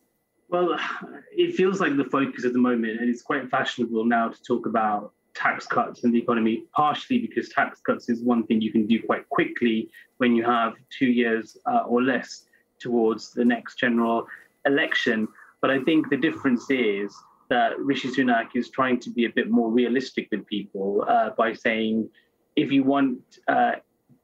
Well, 0.49 0.77
it 1.31 1.55
feels 1.55 1.81
like 1.81 1.97
the 1.97 2.05
focus 2.05 2.45
at 2.45 2.53
the 2.53 2.59
moment, 2.59 3.01
and 3.01 3.09
it's 3.09 3.23
quite 3.23 3.49
fashionable 3.51 4.05
now 4.05 4.31
to 4.31 4.43
talk 4.43 4.67
about 4.67 5.13
tax 5.35 5.67
cuts 5.67 6.03
and 6.03 6.13
the 6.13 6.19
economy, 6.19 6.65
partially 6.75 7.19
because 7.19 7.51
tax 7.51 7.81
cuts 7.81 8.09
is 8.09 8.21
one 8.21 8.47
thing 8.47 8.61
you 8.61 8.73
can 8.73 8.87
do 8.87 9.01
quite 9.01 9.29
quickly 9.29 9.91
when 10.17 10.35
you 10.35 10.43
have 10.43 10.75
two 10.97 11.07
years 11.07 11.57
uh, 11.67 11.83
or 11.87 12.03
less 12.03 12.47
towards 12.81 13.33
the 13.33 13.45
next 13.45 13.77
general 13.77 14.27
election. 14.67 15.29
But 15.65 15.71
I 15.71 15.81
think 15.81 16.11
the 16.11 16.19
difference 16.19 16.67
is 16.69 17.17
that 17.49 17.79
Rishi 17.79 18.09
Sunak 18.09 18.49
is 18.55 18.69
trying 18.69 19.01
to 19.01 19.09
be 19.09 19.25
a 19.25 19.31
bit 19.31 19.51
more 19.51 19.71
realistic 19.71 20.29
with 20.31 20.47
people 20.47 21.07
uh, 21.09 21.31
by 21.39 21.55
saying, 21.55 22.11
if 22.55 22.71
you 22.71 22.85
want 22.85 23.39
uh, 23.49 23.77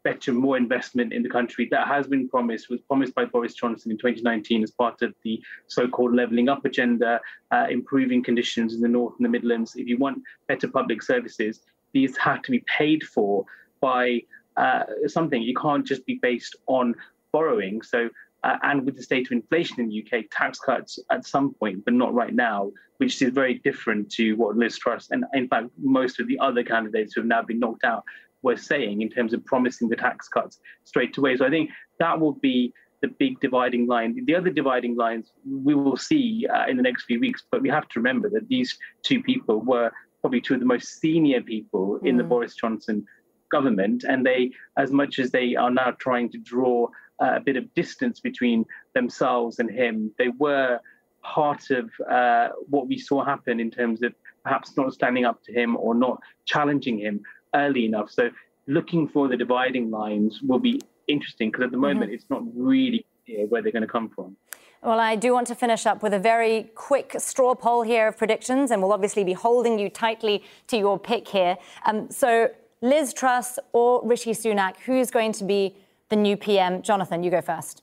better, 0.04 0.34
more 0.34 0.58
investment 0.58 1.14
in 1.14 1.22
the 1.22 1.30
country 1.30 1.66
that 1.70 1.86
has 1.88 2.06
been 2.06 2.28
promised, 2.28 2.68
was 2.68 2.82
promised 2.82 3.14
by 3.14 3.24
Boris 3.24 3.54
Johnson 3.54 3.90
in 3.90 3.96
2019 3.96 4.62
as 4.62 4.70
part 4.70 5.00
of 5.00 5.14
the 5.24 5.42
so-called 5.66 6.14
levelling 6.14 6.50
up 6.50 6.66
agenda, 6.66 7.18
uh, 7.52 7.66
improving 7.70 8.22
conditions 8.22 8.74
in 8.74 8.82
the 8.82 8.88
North 8.88 9.14
and 9.16 9.24
the 9.24 9.30
Midlands. 9.30 9.76
If 9.76 9.88
you 9.88 9.96
want 9.96 10.22
better 10.46 10.68
public 10.68 11.02
services, 11.02 11.62
these 11.94 12.18
have 12.18 12.42
to 12.42 12.50
be 12.50 12.62
paid 12.66 13.02
for 13.02 13.46
by 13.80 14.20
uh, 14.58 14.82
something. 15.06 15.40
You 15.40 15.54
can't 15.54 15.86
just 15.86 16.04
be 16.04 16.18
based 16.20 16.54
on 16.66 16.94
borrowing. 17.32 17.80
So 17.80 18.10
uh, 18.42 18.56
and 18.62 18.84
with 18.84 18.96
the 18.96 19.02
state 19.02 19.26
of 19.26 19.32
inflation 19.32 19.80
in 19.80 19.88
the 19.88 20.04
UK, 20.04 20.24
tax 20.30 20.58
cuts 20.58 20.98
at 21.10 21.26
some 21.26 21.52
point, 21.54 21.84
but 21.84 21.94
not 21.94 22.14
right 22.14 22.34
now, 22.34 22.70
which 22.98 23.20
is 23.20 23.32
very 23.32 23.54
different 23.54 24.10
to 24.12 24.34
what 24.34 24.56
Liz 24.56 24.78
Truss 24.78 25.08
and, 25.10 25.24
in 25.34 25.48
fact, 25.48 25.68
most 25.82 26.20
of 26.20 26.26
the 26.26 26.38
other 26.38 26.62
candidates 26.62 27.14
who 27.14 27.20
have 27.20 27.28
now 27.28 27.42
been 27.42 27.58
knocked 27.58 27.84
out 27.84 28.04
were 28.42 28.56
saying 28.56 29.02
in 29.02 29.10
terms 29.10 29.34
of 29.34 29.44
promising 29.44 29.88
the 29.88 29.96
tax 29.96 30.28
cuts 30.28 30.60
straight 30.84 31.16
away. 31.18 31.36
So 31.36 31.46
I 31.46 31.50
think 31.50 31.70
that 31.98 32.18
will 32.18 32.32
be 32.32 32.72
the 33.02 33.08
big 33.08 33.40
dividing 33.40 33.86
line. 33.86 34.24
The 34.24 34.34
other 34.34 34.50
dividing 34.50 34.96
lines 34.96 35.32
we 35.46 35.74
will 35.74 35.96
see 35.96 36.46
uh, 36.46 36.66
in 36.66 36.76
the 36.76 36.82
next 36.82 37.04
few 37.04 37.20
weeks, 37.20 37.44
but 37.50 37.62
we 37.62 37.68
have 37.68 37.88
to 37.88 37.98
remember 37.98 38.28
that 38.30 38.48
these 38.48 38.78
two 39.02 39.22
people 39.22 39.60
were 39.60 39.90
probably 40.20 40.40
two 40.40 40.54
of 40.54 40.60
the 40.60 40.66
most 40.66 41.00
senior 41.00 41.40
people 41.40 41.98
mm. 41.98 42.06
in 42.06 42.16
the 42.16 42.24
mm. 42.24 42.28
Boris 42.28 42.54
Johnson 42.54 43.06
government, 43.50 44.04
and 44.04 44.24
they, 44.24 44.52
as 44.76 44.92
much 44.92 45.18
as 45.18 45.30
they 45.30 45.56
are 45.56 45.70
now 45.70 45.90
trying 45.98 46.30
to 46.30 46.38
draw 46.38 46.88
uh, 47.20 47.34
a 47.36 47.40
bit 47.40 47.56
of 47.56 47.72
distance 47.74 48.20
between 48.20 48.64
themselves 48.94 49.58
and 49.58 49.70
him, 49.70 50.10
they 50.18 50.28
were 50.28 50.80
part 51.22 51.70
of 51.70 51.90
uh, 52.08 52.48
what 52.68 52.88
we 52.88 52.98
saw 52.98 53.24
happen 53.24 53.60
in 53.60 53.70
terms 53.70 54.02
of 54.02 54.14
perhaps 54.42 54.76
not 54.76 54.92
standing 54.92 55.24
up 55.24 55.42
to 55.44 55.52
him 55.52 55.76
or 55.76 55.94
not 55.94 56.20
challenging 56.46 56.98
him 56.98 57.20
early 57.54 57.84
enough. 57.84 58.10
So 58.10 58.30
looking 58.66 59.08
for 59.08 59.28
the 59.28 59.36
dividing 59.36 59.90
lines 59.90 60.40
will 60.42 60.58
be 60.58 60.80
interesting 61.08 61.50
because 61.50 61.64
at 61.64 61.70
the 61.70 61.76
mm-hmm. 61.76 61.86
moment 61.86 62.06
mm-hmm. 62.06 62.14
it's 62.14 62.30
not 62.30 62.42
really 62.54 63.04
clear 63.26 63.46
where 63.46 63.62
they're 63.62 63.72
going 63.72 63.82
to 63.82 63.88
come 63.88 64.08
from. 64.08 64.36
Well, 64.82 64.98
I 64.98 65.14
do 65.14 65.34
want 65.34 65.46
to 65.48 65.54
finish 65.54 65.84
up 65.84 66.02
with 66.02 66.14
a 66.14 66.18
very 66.18 66.70
quick 66.74 67.16
straw 67.18 67.54
poll 67.54 67.82
here 67.82 68.08
of 68.08 68.16
predictions, 68.16 68.70
and 68.70 68.80
we'll 68.80 68.94
obviously 68.94 69.24
be 69.24 69.34
holding 69.34 69.78
you 69.78 69.90
tightly 69.90 70.42
to 70.68 70.78
your 70.78 70.98
pick 70.98 71.28
here. 71.28 71.58
Um, 71.84 72.10
so, 72.10 72.48
Liz 72.80 73.12
Truss 73.12 73.58
or 73.74 74.00
Rishi 74.02 74.30
Sunak, 74.30 74.76
who's 74.78 75.10
going 75.10 75.32
to 75.32 75.44
be 75.44 75.76
the 76.10 76.16
new 76.16 76.36
PM? 76.36 76.82
Jonathan, 76.82 77.22
you 77.22 77.30
go 77.30 77.40
first. 77.40 77.82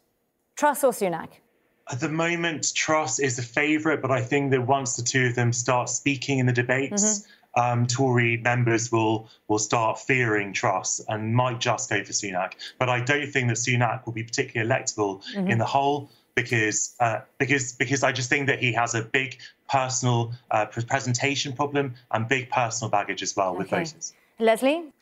Truss 0.56 0.84
or 0.84 0.92
Sunak? 0.92 1.30
At 1.90 2.00
the 2.00 2.10
moment, 2.10 2.74
Truss 2.76 3.20
is 3.20 3.40
a 3.40 3.44
favourite, 3.44 4.02
but 4.02 4.12
I 4.12 4.22
think 4.22 4.52
that 4.52 4.68
once 4.68 4.96
the 4.96 5.04
two 5.04 5.28
of 5.28 5.36
them 5.36 5.54
start 5.54 5.90
speaking 5.90 6.40
in 6.40 6.46
the 6.46 6.54
debates, 6.54 7.04
mm-hmm 7.04 7.32
um, 7.58 7.88
Tory 7.88 8.38
members 8.38 8.92
will 8.92 9.30
will 9.48 9.60
start 9.60 10.00
fearing 10.00 10.54
Truss 10.54 11.02
and 11.10 11.36
might 11.36 11.60
just 11.60 11.90
go 11.90 12.04
for 12.04 12.12
Sunak. 12.12 12.54
But 12.78 12.90
I 12.90 13.02
don't 13.02 13.28
think 13.28 13.48
that 13.48 13.58
Sunak 13.58 14.06
will 14.06 14.14
be 14.14 14.24
particularly 14.24 14.70
electable 14.70 15.24
mm-hmm. 15.34 15.50
in 15.50 15.58
the 15.58 15.66
whole 15.66 16.10
because 16.36 16.96
uh, 17.00 17.22
because 17.40 17.74
because 17.74 18.04
I 18.04 18.12
just 18.12 18.30
think 18.30 18.48
that 18.48 18.60
he 18.60 18.72
has 18.74 18.94
a 18.94 19.02
big 19.02 19.40
personal 19.70 20.34
uh, 20.52 20.68
presentation 20.68 21.54
problem 21.54 21.96
and 22.12 22.28
big 22.28 22.50
personal 22.50 22.90
baggage 22.92 23.24
as 23.24 23.36
well 23.36 23.50
okay. 23.50 23.58
with 23.58 23.70
voters. 23.70 24.14
Lesley, 24.40 24.94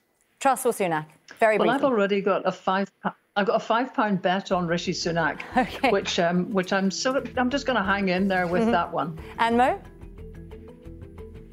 Truss 0.45 0.63
or 0.63 0.73
Sunak? 0.73 1.07
Very 1.39 1.57
well. 1.57 1.71
I've 1.71 1.83
already 1.83 2.21
got 2.21 2.43
a 2.45 2.51
five. 2.51 2.91
I've 3.35 3.47
got 3.47 3.55
a 3.55 3.59
five 3.59 3.95
pound 3.95 4.21
bet 4.21 4.51
on 4.51 4.67
Rishi 4.67 4.91
Sunak, 4.91 5.41
okay. 5.57 5.89
which 5.89 6.19
um, 6.19 6.53
which 6.53 6.71
I'm 6.71 6.91
so 6.91 7.23
I'm 7.35 7.49
just 7.49 7.65
going 7.65 7.77
to 7.77 7.83
hang 7.83 8.09
in 8.09 8.27
there 8.27 8.45
with 8.45 8.61
mm-hmm. 8.61 8.71
that 8.73 8.93
one. 8.93 9.19
And 9.39 9.57
Mo. 9.57 9.81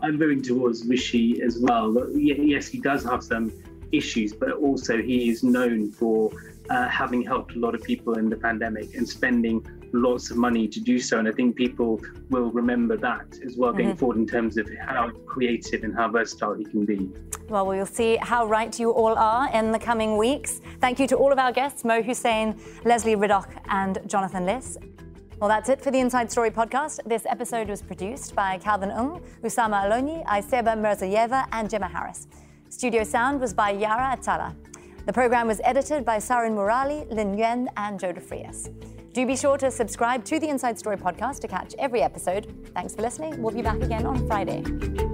I'm 0.03 0.19
moving 0.19 0.43
towards 0.43 0.85
Rishi 0.85 1.41
as 1.41 1.59
well. 1.59 2.07
Yes, 2.15 2.67
he 2.67 2.81
does 2.81 3.03
have 3.05 3.25
some 3.25 3.51
issues, 3.93 4.33
but 4.33 4.53
also 4.53 5.01
he 5.01 5.29
is 5.29 5.43
known 5.43 5.93
for 5.93 6.31
uh, 6.71 6.89
having 6.89 7.23
helped 7.23 7.55
a 7.55 7.59
lot 7.59 7.75
of 7.75 7.83
people 7.83 8.15
in 8.19 8.29
the 8.29 8.37
pandemic 8.37 8.95
and 8.95 9.09
spending 9.09 9.65
lots 9.93 10.31
of 10.31 10.37
money 10.37 10.67
to 10.67 10.81
do 10.81 10.99
so. 10.99 11.19
And 11.19 11.29
I 11.29 11.33
think 11.33 11.57
people 11.57 12.01
will 12.31 12.51
remember 12.51 12.97
that 12.97 13.27
as 13.45 13.57
well 13.57 13.73
going 13.73 13.91
mm-hmm. 13.91 13.99
forward 13.99 14.17
in 14.17 14.27
terms 14.27 14.57
of 14.57 14.69
how 14.81 15.11
creative 15.27 15.85
and 15.85 15.95
how 15.95 16.09
versatile 16.09 16.55
he 16.55 16.65
can 16.65 16.85
be. 16.85 17.11
Well, 17.49 17.67
we'll 17.67 17.87
see 17.87 18.17
how 18.17 18.47
right 18.47 18.79
you 18.79 18.91
all 18.91 19.15
are 19.19 19.53
in 19.53 19.73
the 19.73 19.79
coming 19.79 20.17
weeks. 20.17 20.61
Thank 20.81 20.99
you 20.99 21.07
to 21.09 21.17
all 21.17 21.33
of 21.33 21.39
our 21.39 21.53
guests 21.53 21.85
Mo 21.85 22.03
Hussein, 22.03 22.59
Lesley 22.85 23.17
Riddoch, 23.17 23.51
and 23.69 23.99
Jonathan 24.07 24.47
Lis. 24.47 24.79
Well, 25.39 25.49
that's 25.49 25.69
it 25.69 25.83
for 25.83 25.91
the 25.91 25.99
Inside 25.99 26.31
Story 26.31 26.53
podcast. 26.53 27.01
This 27.05 27.27
episode 27.27 27.69
was 27.69 27.83
produced 27.83 28.35
by 28.35 28.59
Calvin 28.59 28.93
Ung, 28.93 29.21
Usama 29.43 29.85
Aloni, 29.85 30.25
Aiseba 30.27 30.77
Mirzayeva, 30.79 31.49
and 31.51 31.69
Gemma 31.69 31.89
Harris. 31.89 32.29
Studio 32.73 33.05
sound 33.05 33.39
was 33.39 33.53
by 33.53 33.69
Yara 33.69 34.13
Atala. 34.15 34.57
The 35.05 35.13
program 35.13 35.47
was 35.47 35.61
edited 35.63 36.07
by 36.07 36.17
Sarin 36.17 36.53
Murali, 36.53 37.07
Lin 37.11 37.37
Yuan, 37.37 37.69
and 37.77 38.01
Joe 38.01 38.15
DeFrias. 38.15 38.73
Do 39.13 39.27
be 39.27 39.37
sure 39.37 39.59
to 39.59 39.71
subscribe 39.71 40.25
to 40.25 40.41
the 40.41 40.49
Inside 40.49 40.79
Story 40.79 40.97
podcast 40.97 41.41
to 41.41 41.49
catch 41.49 41.75
every 41.79 42.01
episode. 42.01 42.71
Thanks 42.75 42.95
for 42.95 43.03
listening. 43.03 43.43
We'll 43.43 43.55
be 43.55 43.61
back 43.61 43.83
again 43.83 44.07
on 44.07 44.27
Friday. 44.27 45.12